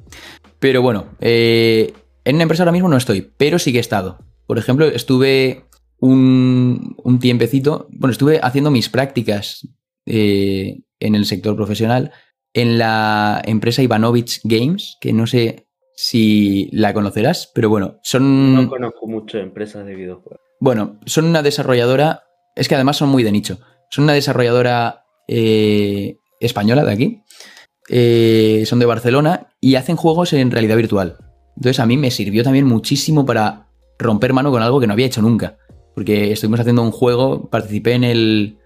Pero 0.58 0.82
bueno, 0.82 1.06
en 1.20 1.92
una 2.34 2.42
empresa 2.42 2.62
ahora 2.62 2.72
mismo 2.72 2.88
no 2.88 2.96
estoy, 2.96 3.32
pero 3.36 3.58
sí 3.58 3.72
que 3.72 3.78
he 3.78 3.80
estado. 3.80 4.18
Por 4.46 4.58
ejemplo, 4.58 4.86
estuve 4.86 5.64
un, 5.98 7.18
tiempecito, 7.20 7.88
bueno, 7.90 8.12
estuve 8.12 8.40
haciendo 8.42 8.70
mis 8.70 8.88
prácticas 8.88 9.68
eh, 10.06 10.80
en 11.00 11.14
el 11.14 11.26
sector 11.26 11.56
profesional 11.56 12.12
en 12.54 12.78
la 12.78 13.40
empresa 13.44 13.82
Ivanovich 13.82 14.40
Games, 14.44 14.98
que 15.00 15.12
no 15.12 15.26
sé 15.26 15.66
si 15.94 16.68
la 16.72 16.92
conocerás, 16.92 17.50
pero 17.54 17.68
bueno, 17.68 17.98
son... 18.02 18.54
No 18.54 18.68
conozco 18.68 19.06
mucho 19.06 19.38
empresas 19.38 19.86
de 19.86 19.94
videojuegos. 19.94 20.40
Bueno, 20.60 20.98
son 21.06 21.26
una 21.26 21.42
desarrolladora, 21.42 22.24
es 22.56 22.68
que 22.68 22.74
además 22.74 22.96
son 22.96 23.08
muy 23.08 23.22
de 23.22 23.32
nicho, 23.32 23.58
son 23.90 24.04
una 24.04 24.12
desarrolladora 24.12 25.04
eh, 25.28 26.16
española 26.40 26.84
de 26.84 26.92
aquí, 26.92 27.22
eh, 27.88 28.64
son 28.66 28.78
de 28.78 28.86
Barcelona 28.86 29.48
y 29.60 29.76
hacen 29.76 29.96
juegos 29.96 30.32
en 30.32 30.50
realidad 30.50 30.76
virtual. 30.76 31.16
Entonces 31.56 31.80
a 31.80 31.86
mí 31.86 31.96
me 31.96 32.10
sirvió 32.10 32.42
también 32.44 32.66
muchísimo 32.66 33.26
para 33.26 33.68
romper 33.98 34.32
mano 34.32 34.50
con 34.50 34.62
algo 34.62 34.80
que 34.80 34.86
no 34.86 34.92
había 34.92 35.06
hecho 35.06 35.22
nunca. 35.22 35.56
Porque 35.94 36.32
estuvimos 36.32 36.60
haciendo 36.60 36.82
un 36.82 36.90
juego, 36.90 37.48
participé 37.50 37.92
en 37.92 38.04
el. 38.04 38.58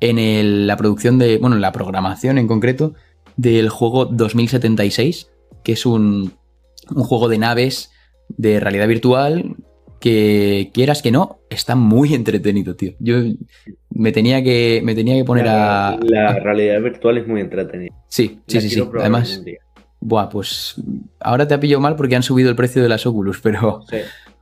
en 0.00 0.66
la 0.66 0.76
producción 0.76 1.18
de. 1.18 1.38
Bueno, 1.38 1.56
en 1.56 1.62
la 1.62 1.72
programación 1.72 2.38
en 2.38 2.46
concreto 2.46 2.94
del 3.36 3.68
juego 3.68 4.06
2076, 4.06 5.30
que 5.62 5.72
es 5.72 5.86
un, 5.86 6.32
un 6.94 7.04
juego 7.04 7.28
de 7.28 7.38
naves 7.38 7.92
de 8.28 8.60
realidad 8.60 8.88
virtual 8.88 9.56
que 10.04 10.70
quieras 10.74 11.00
que 11.00 11.10
no, 11.10 11.38
está 11.48 11.76
muy 11.76 12.14
entretenido, 12.14 12.76
tío. 12.76 12.92
Yo 12.98 13.16
me 13.88 14.12
tenía 14.12 14.44
que, 14.44 14.82
me 14.84 14.94
tenía 14.94 15.14
que 15.14 15.24
poner 15.24 15.48
a... 15.48 15.98
La 16.02 16.38
realidad 16.40 16.82
virtual 16.82 17.16
es 17.18 17.26
muy 17.26 17.40
entretenida. 17.40 17.94
Sí, 18.08 18.40
sí, 18.46 18.60
sí, 18.60 18.68
sí. 18.68 18.82
Además, 19.00 19.42
buah, 20.00 20.28
pues 20.28 20.74
ahora 21.20 21.48
te 21.48 21.54
ha 21.54 21.60
pillado 21.60 21.80
mal 21.80 21.96
porque 21.96 22.16
han 22.16 22.22
subido 22.22 22.50
el 22.50 22.56
precio 22.56 22.82
de 22.82 22.90
las 22.90 23.06
Oculus, 23.06 23.40
pero 23.40 23.80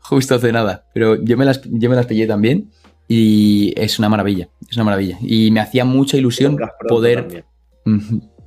justo 0.02 0.34
hace 0.34 0.52
nada. 0.52 0.86
Pero 0.92 1.22
yo 1.22 1.36
me 1.36 1.44
las, 1.44 1.62
yo 1.64 1.88
me 1.88 1.96
las 1.96 2.06
pillé 2.06 2.26
también 2.26 2.70
y 3.08 3.72
es 3.76 3.98
una 3.98 4.08
maravilla, 4.08 4.48
es 4.68 4.76
una 4.76 4.84
maravilla. 4.84 5.18
Y 5.22 5.50
me 5.50 5.60
hacía 5.60 5.84
mucha 5.84 6.16
ilusión 6.16 6.58
poder... 6.88 7.44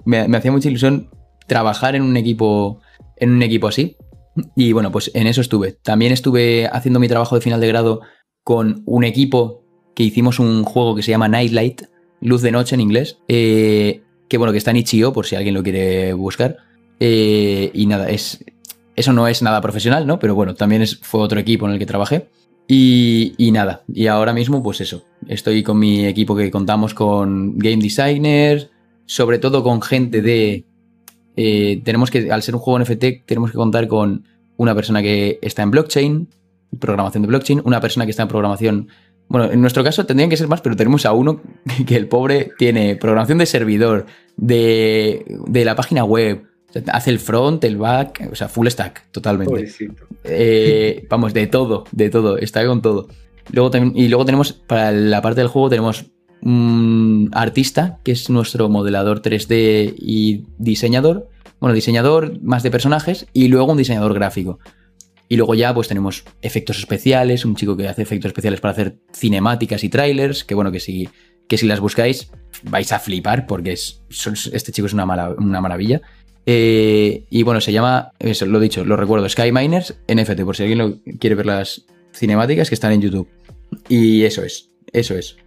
Me, 0.06 0.28
me, 0.28 0.38
hacía 0.38 0.52
mucha 0.52 0.70
ilusión 0.70 1.10
trabajar 1.48 1.96
en 1.96 2.04
un 2.04 2.16
equipo, 2.16 2.80
en 3.18 3.32
un 3.32 3.42
equipo 3.42 3.68
así. 3.68 3.98
Y 4.56 4.72
bueno, 4.72 4.92
pues 4.92 5.10
en 5.16 5.28
eso 5.28 5.42
estuve. 5.42 5.72
También 5.72 6.12
estuve 6.12 6.68
haciendo 6.68 7.00
mi 7.00 7.08
trabajo 7.08 7.36
de 7.36 7.42
final 7.42 7.60
de 7.60 7.68
grado 7.68 8.02
con 8.44 8.84
un 8.86 9.04
equipo 9.04 9.64
que 9.96 10.04
hicimos 10.04 10.40
un 10.40 10.64
juego 10.64 10.96
que 10.96 11.02
se 11.02 11.12
llama 11.12 11.28
Nightlight, 11.28 11.84
Luz 12.22 12.42
de 12.42 12.52
Noche 12.52 12.76
en 12.76 12.82
inglés, 12.82 13.18
eh, 13.28 14.04
que 14.28 14.38
bueno, 14.38 14.52
que 14.52 14.58
está 14.58 14.72
en 14.72 14.78
Itch.io 14.78 15.14
por 15.14 15.26
si 15.26 15.36
alguien 15.36 15.56
lo 15.56 15.64
quiere 15.64 16.14
buscar. 16.14 16.58
Eh, 17.00 17.72
y 17.74 17.86
nada, 17.88 18.10
es, 18.10 18.44
eso 18.96 19.14
no 19.14 19.28
es 19.28 19.42
nada 19.42 19.62
profesional, 19.62 20.08
¿no? 20.08 20.20
Pero 20.20 20.36
bueno, 20.36 20.56
también 20.56 20.86
fue 21.02 21.22
otro 21.22 21.40
equipo 21.40 21.68
en 21.68 21.74
el 21.74 21.80
que 21.80 21.86
trabajé. 21.86 22.30
Y, 22.68 23.52
nada, 23.52 23.84
y 23.94 24.08
ahora 24.08 24.34
mismo 24.34 24.64
pues 24.64 24.82
eso, 24.82 25.06
estoy 25.28 25.62
con 25.62 25.78
mi 25.78 26.06
equipo 26.06 26.36
que 26.36 26.50
contamos 26.50 26.96
con 26.96 27.60
game 27.60 27.78
designers, 27.78 28.70
sobre 29.06 29.38
todo 29.38 29.64
con 29.64 29.82
gente 29.82 30.22
de... 30.22 30.66
Eh, 31.38 31.82
tenemos 31.84 32.10
que, 32.10 32.32
al 32.32 32.42
ser 32.42 32.56
un 32.56 32.62
juego 32.62 32.80
NFT, 32.80 33.26
tenemos 33.26 33.52
que 33.52 33.58
contar 33.58 33.88
con 33.88 34.24
una 34.58 34.74
persona 34.74 35.02
que 35.02 35.38
está 35.42 35.62
en 35.62 35.72
blockchain, 35.72 36.30
programación 36.80 37.22
de 37.24 37.28
blockchain, 37.28 37.62
una 37.66 37.82
persona 37.82 38.06
que 38.06 38.12
está 38.12 38.24
en 38.24 38.30
programación... 38.30 38.88
Bueno, 39.28 39.52
en 39.52 39.60
nuestro 39.60 39.84
caso 39.84 40.06
tendrían 40.06 40.30
que 40.30 40.38
ser 40.38 40.48
más, 40.48 40.62
pero 40.62 40.76
tenemos 40.76 41.06
a 41.06 41.12
uno 41.12 41.42
que 41.86 41.96
el 41.96 42.08
pobre 42.08 42.52
tiene 42.58 42.96
programación 42.96 43.38
de 43.38 43.46
servidor, 43.46 44.06
de, 44.38 45.24
de 45.48 45.66
la 45.66 45.76
página 45.76 46.04
web, 46.04 46.48
Hace 46.92 47.10
el 47.10 47.20
front, 47.20 47.64
el 47.64 47.78
back, 47.78 48.30
o 48.32 48.36
sea, 48.36 48.50
full 48.50 48.68
stack, 48.68 49.12
totalmente. 49.12 49.72
Eh, 50.24 51.06
vamos, 51.10 51.34
de 51.34 51.48
todo, 51.48 51.86
de 51.92 52.10
todo, 52.10 52.38
está 52.38 52.66
con 52.66 52.82
todo. 52.82 53.08
Luego 53.52 53.72
y 53.94 54.08
luego 54.08 54.26
tenemos, 54.26 54.54
para 54.54 54.92
la 54.92 55.22
parte 55.22 55.42
del 55.42 55.48
juego, 55.48 55.70
tenemos 55.70 56.06
un 56.42 57.30
artista, 57.34 58.00
que 58.04 58.12
es 58.12 58.30
nuestro 58.30 58.70
modelador 58.70 59.22
3D 59.22 59.96
y 59.98 60.44
diseñador. 60.58 61.30
Bueno, 61.60 61.74
diseñador 61.74 62.42
más 62.42 62.64
de 62.64 62.72
personajes 62.72 63.28
y 63.34 63.48
luego 63.48 63.72
un 63.72 63.78
diseñador 63.78 64.14
gráfico. 64.14 64.60
Y 65.28 65.38
luego 65.38 65.56
ya 65.56 65.74
pues 65.74 65.88
tenemos 65.88 66.24
efectos 66.42 66.78
especiales, 66.78 67.46
un 67.46 67.56
chico 67.56 67.76
que 67.76 67.88
hace 67.88 68.04
efectos 68.04 68.30
especiales 68.30 68.62
para 68.62 68.74
hacer 68.74 68.98
cinemáticas 69.12 69.84
y 69.84 69.90
trailers, 69.90 70.44
que 70.44 70.54
bueno, 70.54 70.72
que 70.72 70.80
si, 70.80 71.10
que 71.48 71.58
si 71.58 71.66
las 71.66 71.80
buscáis 71.80 72.30
vais 72.64 72.92
a 72.92 73.00
flipar 73.00 73.48
porque 73.48 73.72
es, 73.74 74.04
este 74.52 74.72
chico 74.72 74.86
es 74.86 74.94
una, 74.94 75.06
una 75.38 75.62
maravilla. 75.62 76.02
Eh, 76.46 77.26
y 77.30 77.44
bueno, 77.44 77.60
se 77.62 77.72
llama, 77.72 78.12
eso 78.20 78.46
lo 78.46 78.60
he 78.60 78.62
dicho, 78.62 78.86
lo 78.86 78.96
recuerdo, 78.96 79.28
Sky 79.28 79.52
Miners 79.52 80.00
NFT, 80.08 80.42
por 80.44 80.56
si 80.56 80.64
alguien 80.64 80.78
lo 80.80 80.94
quiere 81.20 81.36
ver 81.36 81.48
las 81.48 81.86
cinemáticas 82.14 82.70
que 82.70 82.76
están 82.76 82.92
en 82.92 83.02
YouTube. 83.02 83.28
Y 83.90 84.24
eso 84.24 84.44
es, 84.44 84.72
eso 84.94 85.16
es. 85.16 85.38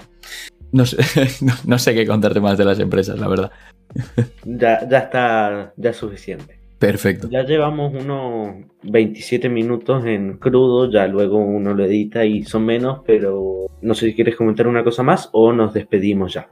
No 0.72 0.84
sé, 0.84 0.98
no, 1.66 1.78
sé 1.78 1.94
qué 1.94 2.06
contarte 2.06 2.40
más 2.40 2.58
de 2.58 2.64
las 2.64 2.78
empresas, 2.78 3.18
la 3.18 3.28
verdad. 3.28 3.50
Ya, 4.44 4.86
ya 4.88 4.98
está, 4.98 5.72
ya 5.76 5.90
es 5.90 5.96
suficiente. 5.96 6.58
Perfecto. 6.78 7.28
Ya 7.28 7.42
llevamos 7.42 7.92
unos 7.92 8.66
27 8.84 9.48
minutos 9.48 10.04
en 10.04 10.38
crudo, 10.38 10.90
ya 10.90 11.08
luego 11.08 11.38
uno 11.38 11.74
lo 11.74 11.84
edita 11.84 12.24
y 12.24 12.44
son 12.44 12.66
menos, 12.66 13.00
pero 13.04 13.66
no 13.82 13.94
sé 13.94 14.06
si 14.06 14.14
quieres 14.14 14.36
comentar 14.36 14.68
una 14.68 14.84
cosa 14.84 15.02
más 15.02 15.28
o 15.32 15.52
nos 15.52 15.74
despedimos 15.74 16.34
ya. 16.34 16.48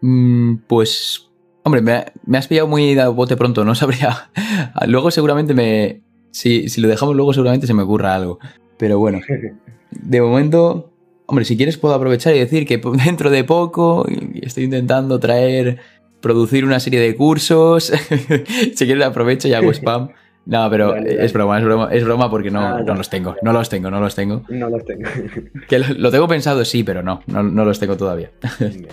Mm, 0.00 0.58
pues 0.66 1.27
Hombre, 1.68 1.82
me, 1.82 2.38
has 2.38 2.48
pillado 2.48 2.66
muy 2.66 2.94
de 2.94 3.06
bote 3.08 3.36
pronto, 3.36 3.62
no 3.62 3.74
sabría. 3.74 4.30
luego 4.86 5.10
seguramente 5.10 5.52
me. 5.52 6.00
Si, 6.30 6.66
lo 6.80 6.88
dejamos 6.88 7.14
luego, 7.14 7.34
seguramente 7.34 7.66
se 7.66 7.74
me 7.74 7.82
ocurra 7.82 8.14
algo. 8.14 8.38
Pero 8.78 8.98
bueno, 8.98 9.20
de 9.90 10.22
momento, 10.22 10.90
Hombre, 11.26 11.44
si 11.44 11.58
quieres 11.58 11.76
puedo 11.76 11.94
aprovechar 11.94 12.34
y 12.34 12.38
decir 12.38 12.66
que 12.66 12.80
dentro 13.04 13.28
de 13.28 13.44
poco 13.44 14.06
estoy 14.40 14.64
intentando 14.64 15.20
traer, 15.20 15.78
producir 16.22 16.64
una 16.64 16.80
serie 16.80 17.00
de 17.00 17.14
cursos. 17.14 17.92
si 18.74 18.86
quieres 18.86 19.04
aprovecho 19.04 19.46
y 19.46 19.52
hago 19.52 19.70
spam. 19.70 20.08
No, 20.46 20.70
pero 20.70 20.92
Vale, 20.92 21.02
vale. 21.02 21.24
es 21.26 21.32
broma, 21.34 21.58
es 21.58 21.64
broma, 21.66 21.88
es 21.92 22.04
broma 22.04 22.30
porque 22.30 22.50
no, 22.50 22.60
Ah, 22.62 22.80
no 22.80 22.94
los 22.94 23.10
tengo, 23.10 23.36
no 23.42 23.52
los 23.52 23.68
tengo, 23.68 23.90
no 23.90 24.00
los 24.00 24.14
tengo. 24.14 24.42
No 24.48 24.70
los 24.70 24.82
tengo. 24.86 25.02
Que 25.68 25.78
lo, 25.78 25.86
lo 25.98 26.10
tengo 26.10 26.26
pensado, 26.26 26.64
sí, 26.64 26.82
pero 26.82 27.02
no, 27.02 27.20
no, 27.26 27.42
no 27.42 27.66
los 27.66 27.78
tengo 27.78 27.98
todavía. 27.98 28.30
Bien. 28.58 28.86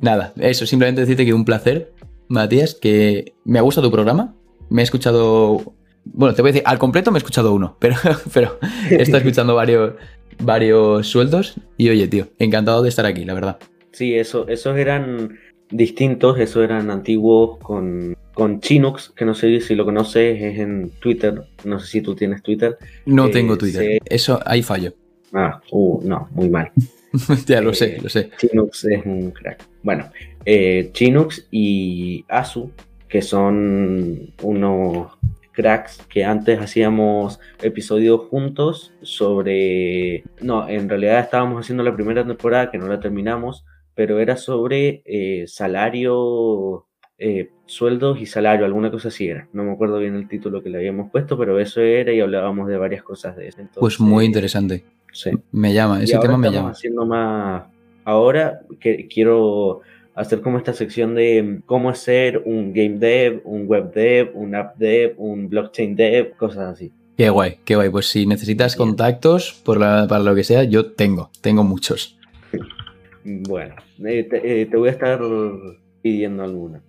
Nada, 0.00 0.32
eso, 0.38 0.66
simplemente 0.66 1.00
decirte 1.00 1.24
que 1.24 1.34
un 1.34 1.44
placer, 1.44 1.92
Matías, 2.28 2.74
que 2.74 3.32
me 3.44 3.58
ha 3.58 3.62
gustado 3.62 3.88
tu 3.88 3.92
programa. 3.92 4.34
Me 4.70 4.82
he 4.82 4.84
escuchado. 4.84 5.74
Bueno, 6.04 6.34
te 6.34 6.42
voy 6.42 6.50
a 6.50 6.52
decir, 6.52 6.62
al 6.66 6.78
completo 6.78 7.10
me 7.10 7.16
he 7.18 7.20
escuchado 7.20 7.52
uno, 7.54 7.76
pero, 7.80 7.96
pero 8.32 8.58
he 8.90 8.96
estado 9.02 9.18
escuchando 9.18 9.54
varios, 9.54 9.94
varios 10.42 11.06
sueldos. 11.06 11.54
Y 11.76 11.88
oye, 11.90 12.06
tío, 12.08 12.28
encantado 12.38 12.82
de 12.82 12.88
estar 12.88 13.06
aquí, 13.06 13.24
la 13.24 13.34
verdad. 13.34 13.58
Sí, 13.92 14.14
eso, 14.14 14.46
esos 14.48 14.76
eran 14.76 15.38
distintos, 15.70 16.38
esos 16.38 16.62
eran 16.64 16.90
antiguos 16.90 17.58
con, 17.58 18.16
con 18.34 18.60
Chinux, 18.60 19.10
que 19.10 19.24
no 19.24 19.34
sé 19.34 19.60
si 19.60 19.74
lo 19.74 19.84
conoces, 19.84 20.40
es 20.40 20.58
en 20.58 20.90
Twitter, 21.00 21.42
no 21.64 21.78
sé 21.80 21.86
si 21.88 22.00
tú 22.00 22.14
tienes 22.14 22.42
Twitter. 22.42 22.76
No 23.06 23.26
Eh, 23.26 23.30
tengo 23.30 23.58
Twitter. 23.58 23.98
Eso, 24.06 24.40
ahí 24.46 24.62
fallo. 24.62 24.94
Ah, 25.32 25.60
uh, 25.72 26.00
no, 26.04 26.28
muy 26.32 26.48
mal. 26.48 26.70
ya 27.46 27.60
lo 27.60 27.70
Eh, 27.72 27.74
sé, 27.74 27.98
lo 28.02 28.08
sé. 28.08 28.30
Chinux 28.38 28.84
es 28.84 29.04
un 29.04 29.30
crack. 29.32 29.66
Bueno, 29.88 30.10
eh, 30.44 30.90
Chinux 30.92 31.48
y 31.50 32.22
Asu, 32.28 32.72
que 33.08 33.22
son 33.22 34.34
unos 34.42 35.16
cracks 35.52 36.04
que 36.10 36.26
antes 36.26 36.60
hacíamos 36.60 37.40
episodios 37.62 38.20
juntos 38.28 38.92
sobre... 39.00 40.24
No, 40.42 40.68
en 40.68 40.90
realidad 40.90 41.20
estábamos 41.20 41.60
haciendo 41.64 41.84
la 41.84 41.94
primera 41.94 42.22
temporada 42.22 42.70
que 42.70 42.76
no 42.76 42.86
la 42.86 43.00
terminamos, 43.00 43.64
pero 43.94 44.18
era 44.20 44.36
sobre 44.36 45.00
eh, 45.06 45.46
salario, 45.46 46.84
eh, 47.16 47.48
sueldos 47.64 48.20
y 48.20 48.26
salario, 48.26 48.66
alguna 48.66 48.90
cosa 48.90 49.08
así 49.08 49.26
era. 49.26 49.48
No 49.54 49.64
me 49.64 49.72
acuerdo 49.72 49.98
bien 50.00 50.16
el 50.16 50.28
título 50.28 50.62
que 50.62 50.68
le 50.68 50.76
habíamos 50.76 51.10
puesto, 51.10 51.38
pero 51.38 51.58
eso 51.58 51.80
era 51.80 52.12
y 52.12 52.20
hablábamos 52.20 52.68
de 52.68 52.76
varias 52.76 53.02
cosas 53.02 53.36
de 53.36 53.48
eso. 53.48 53.62
Pues 53.80 53.98
muy 53.98 54.26
interesante. 54.26 54.84
Sí. 55.14 55.30
Me 55.50 55.72
llama, 55.72 56.00
Y 56.00 56.04
ese 56.04 56.16
ahora 56.16 56.26
tema 56.28 56.36
me 56.36 56.46
estamos 56.48 56.62
llama. 56.62 56.70
haciendo 56.72 57.06
más. 57.06 57.77
Ahora 58.08 58.60
que 58.80 59.06
quiero 59.06 59.82
hacer 60.14 60.40
como 60.40 60.56
esta 60.56 60.72
sección 60.72 61.14
de 61.14 61.60
cómo 61.66 61.94
ser 61.94 62.38
un 62.46 62.72
game 62.72 62.98
dev, 62.98 63.42
un 63.44 63.66
web 63.66 63.92
dev, 63.92 64.30
un 64.34 64.54
app 64.54 64.78
dev, 64.78 65.12
un 65.18 65.50
blockchain 65.50 65.94
dev, 65.94 66.34
cosas 66.38 66.72
así. 66.72 66.90
Qué 67.18 67.28
guay, 67.28 67.56
qué 67.66 67.74
guay. 67.76 67.90
Pues 67.90 68.06
si 68.06 68.24
necesitas 68.24 68.76
contactos 68.76 69.60
por 69.62 69.78
la- 69.78 70.06
para 70.08 70.24
lo 70.24 70.34
que 70.34 70.42
sea, 70.42 70.64
yo 70.64 70.92
tengo, 70.92 71.30
tengo 71.42 71.64
muchos. 71.64 72.18
Bueno, 73.24 73.74
eh, 74.02 74.22
te, 74.24 74.62
eh, 74.62 74.64
te 74.64 74.76
voy 74.78 74.88
a 74.88 74.92
estar 74.92 75.20
pidiendo 76.00 76.44
alguna. 76.44 76.80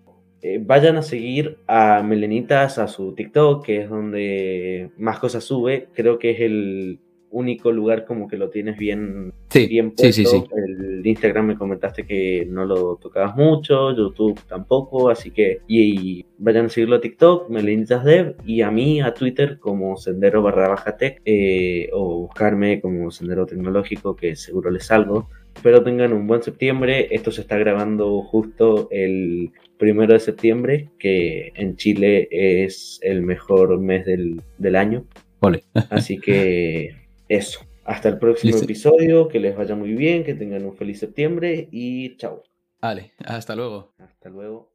Eh, 0.41 0.61
vayan 0.65 0.95
a 0.95 1.01
seguir 1.01 1.57
a 1.67 2.01
Melenitas 2.01 2.77
a 2.77 2.87
su 2.87 3.13
TikTok, 3.13 3.65
que 3.65 3.81
es 3.81 3.89
donde 3.89 4.89
más 4.97 5.19
cosas 5.19 5.43
sube. 5.43 5.89
Creo 5.93 6.17
que 6.17 6.31
es 6.31 6.39
el 6.39 6.99
único 7.31 7.71
lugar 7.71 8.05
como 8.05 8.27
que 8.27 8.37
lo 8.37 8.49
tienes 8.49 8.77
bien 8.77 9.33
Sí, 9.49 9.67
bien 9.67 9.93
sí, 9.97 10.11
sí, 10.13 10.23
puesto. 10.23 10.45
sí. 10.47 10.51
El 10.55 11.05
Instagram 11.05 11.47
me 11.47 11.57
comentaste 11.57 12.05
que 12.05 12.45
no 12.49 12.65
lo 12.65 12.95
tocabas 12.97 13.35
mucho, 13.35 13.95
YouTube 13.95 14.39
tampoco, 14.47 15.09
así 15.09 15.31
que 15.31 15.61
y, 15.67 16.19
y 16.19 16.25
vayan 16.37 16.65
a 16.65 16.69
seguirlo 16.69 16.97
a 16.97 17.01
TikTok, 17.01 17.49
Melenitas 17.49 18.03
Dev, 18.03 18.35
y 18.45 18.61
a 18.61 18.71
mí 18.71 19.01
a 19.01 19.13
Twitter 19.13 19.59
como 19.59 19.97
Sendero 19.97 20.41
barra 20.41 20.69
baja 20.69 20.97
tech, 20.97 21.21
eh, 21.25 21.89
o 21.93 22.21
buscarme 22.21 22.81
como 22.81 23.11
Sendero 23.11 23.45
Tecnológico, 23.45 24.15
que 24.15 24.35
seguro 24.35 24.69
les 24.71 24.85
salgo. 24.85 25.29
Espero 25.55 25.83
tengan 25.83 26.13
un 26.13 26.27
buen 26.27 26.41
septiembre. 26.43 27.07
Esto 27.11 27.31
se 27.31 27.41
está 27.41 27.57
grabando 27.57 28.21
justo 28.21 28.87
el 28.91 29.51
primero 29.77 30.13
de 30.13 30.19
septiembre, 30.19 30.89
que 30.99 31.51
en 31.55 31.75
Chile 31.75 32.27
es 32.31 32.99
el 33.01 33.23
mejor 33.23 33.77
mes 33.79 34.05
del, 34.05 34.41
del 34.57 34.75
año. 34.75 35.05
Vale. 35.41 35.63
Así 35.89 36.17
que 36.19 36.95
eso. 37.29 37.61
Hasta 37.85 38.09
el 38.09 38.19
próximo 38.19 38.51
Listo. 38.51 38.65
episodio. 38.65 39.27
Que 39.29 39.39
les 39.39 39.55
vaya 39.55 39.75
muy 39.75 39.93
bien. 39.93 40.23
Que 40.23 40.33
tengan 40.33 40.65
un 40.65 40.75
feliz 40.75 40.99
septiembre. 40.99 41.69
Y 41.71 42.17
chao. 42.17 42.43
Vale, 42.81 43.13
hasta 43.25 43.55
luego. 43.55 43.93
Hasta 43.97 44.29
luego. 44.29 44.71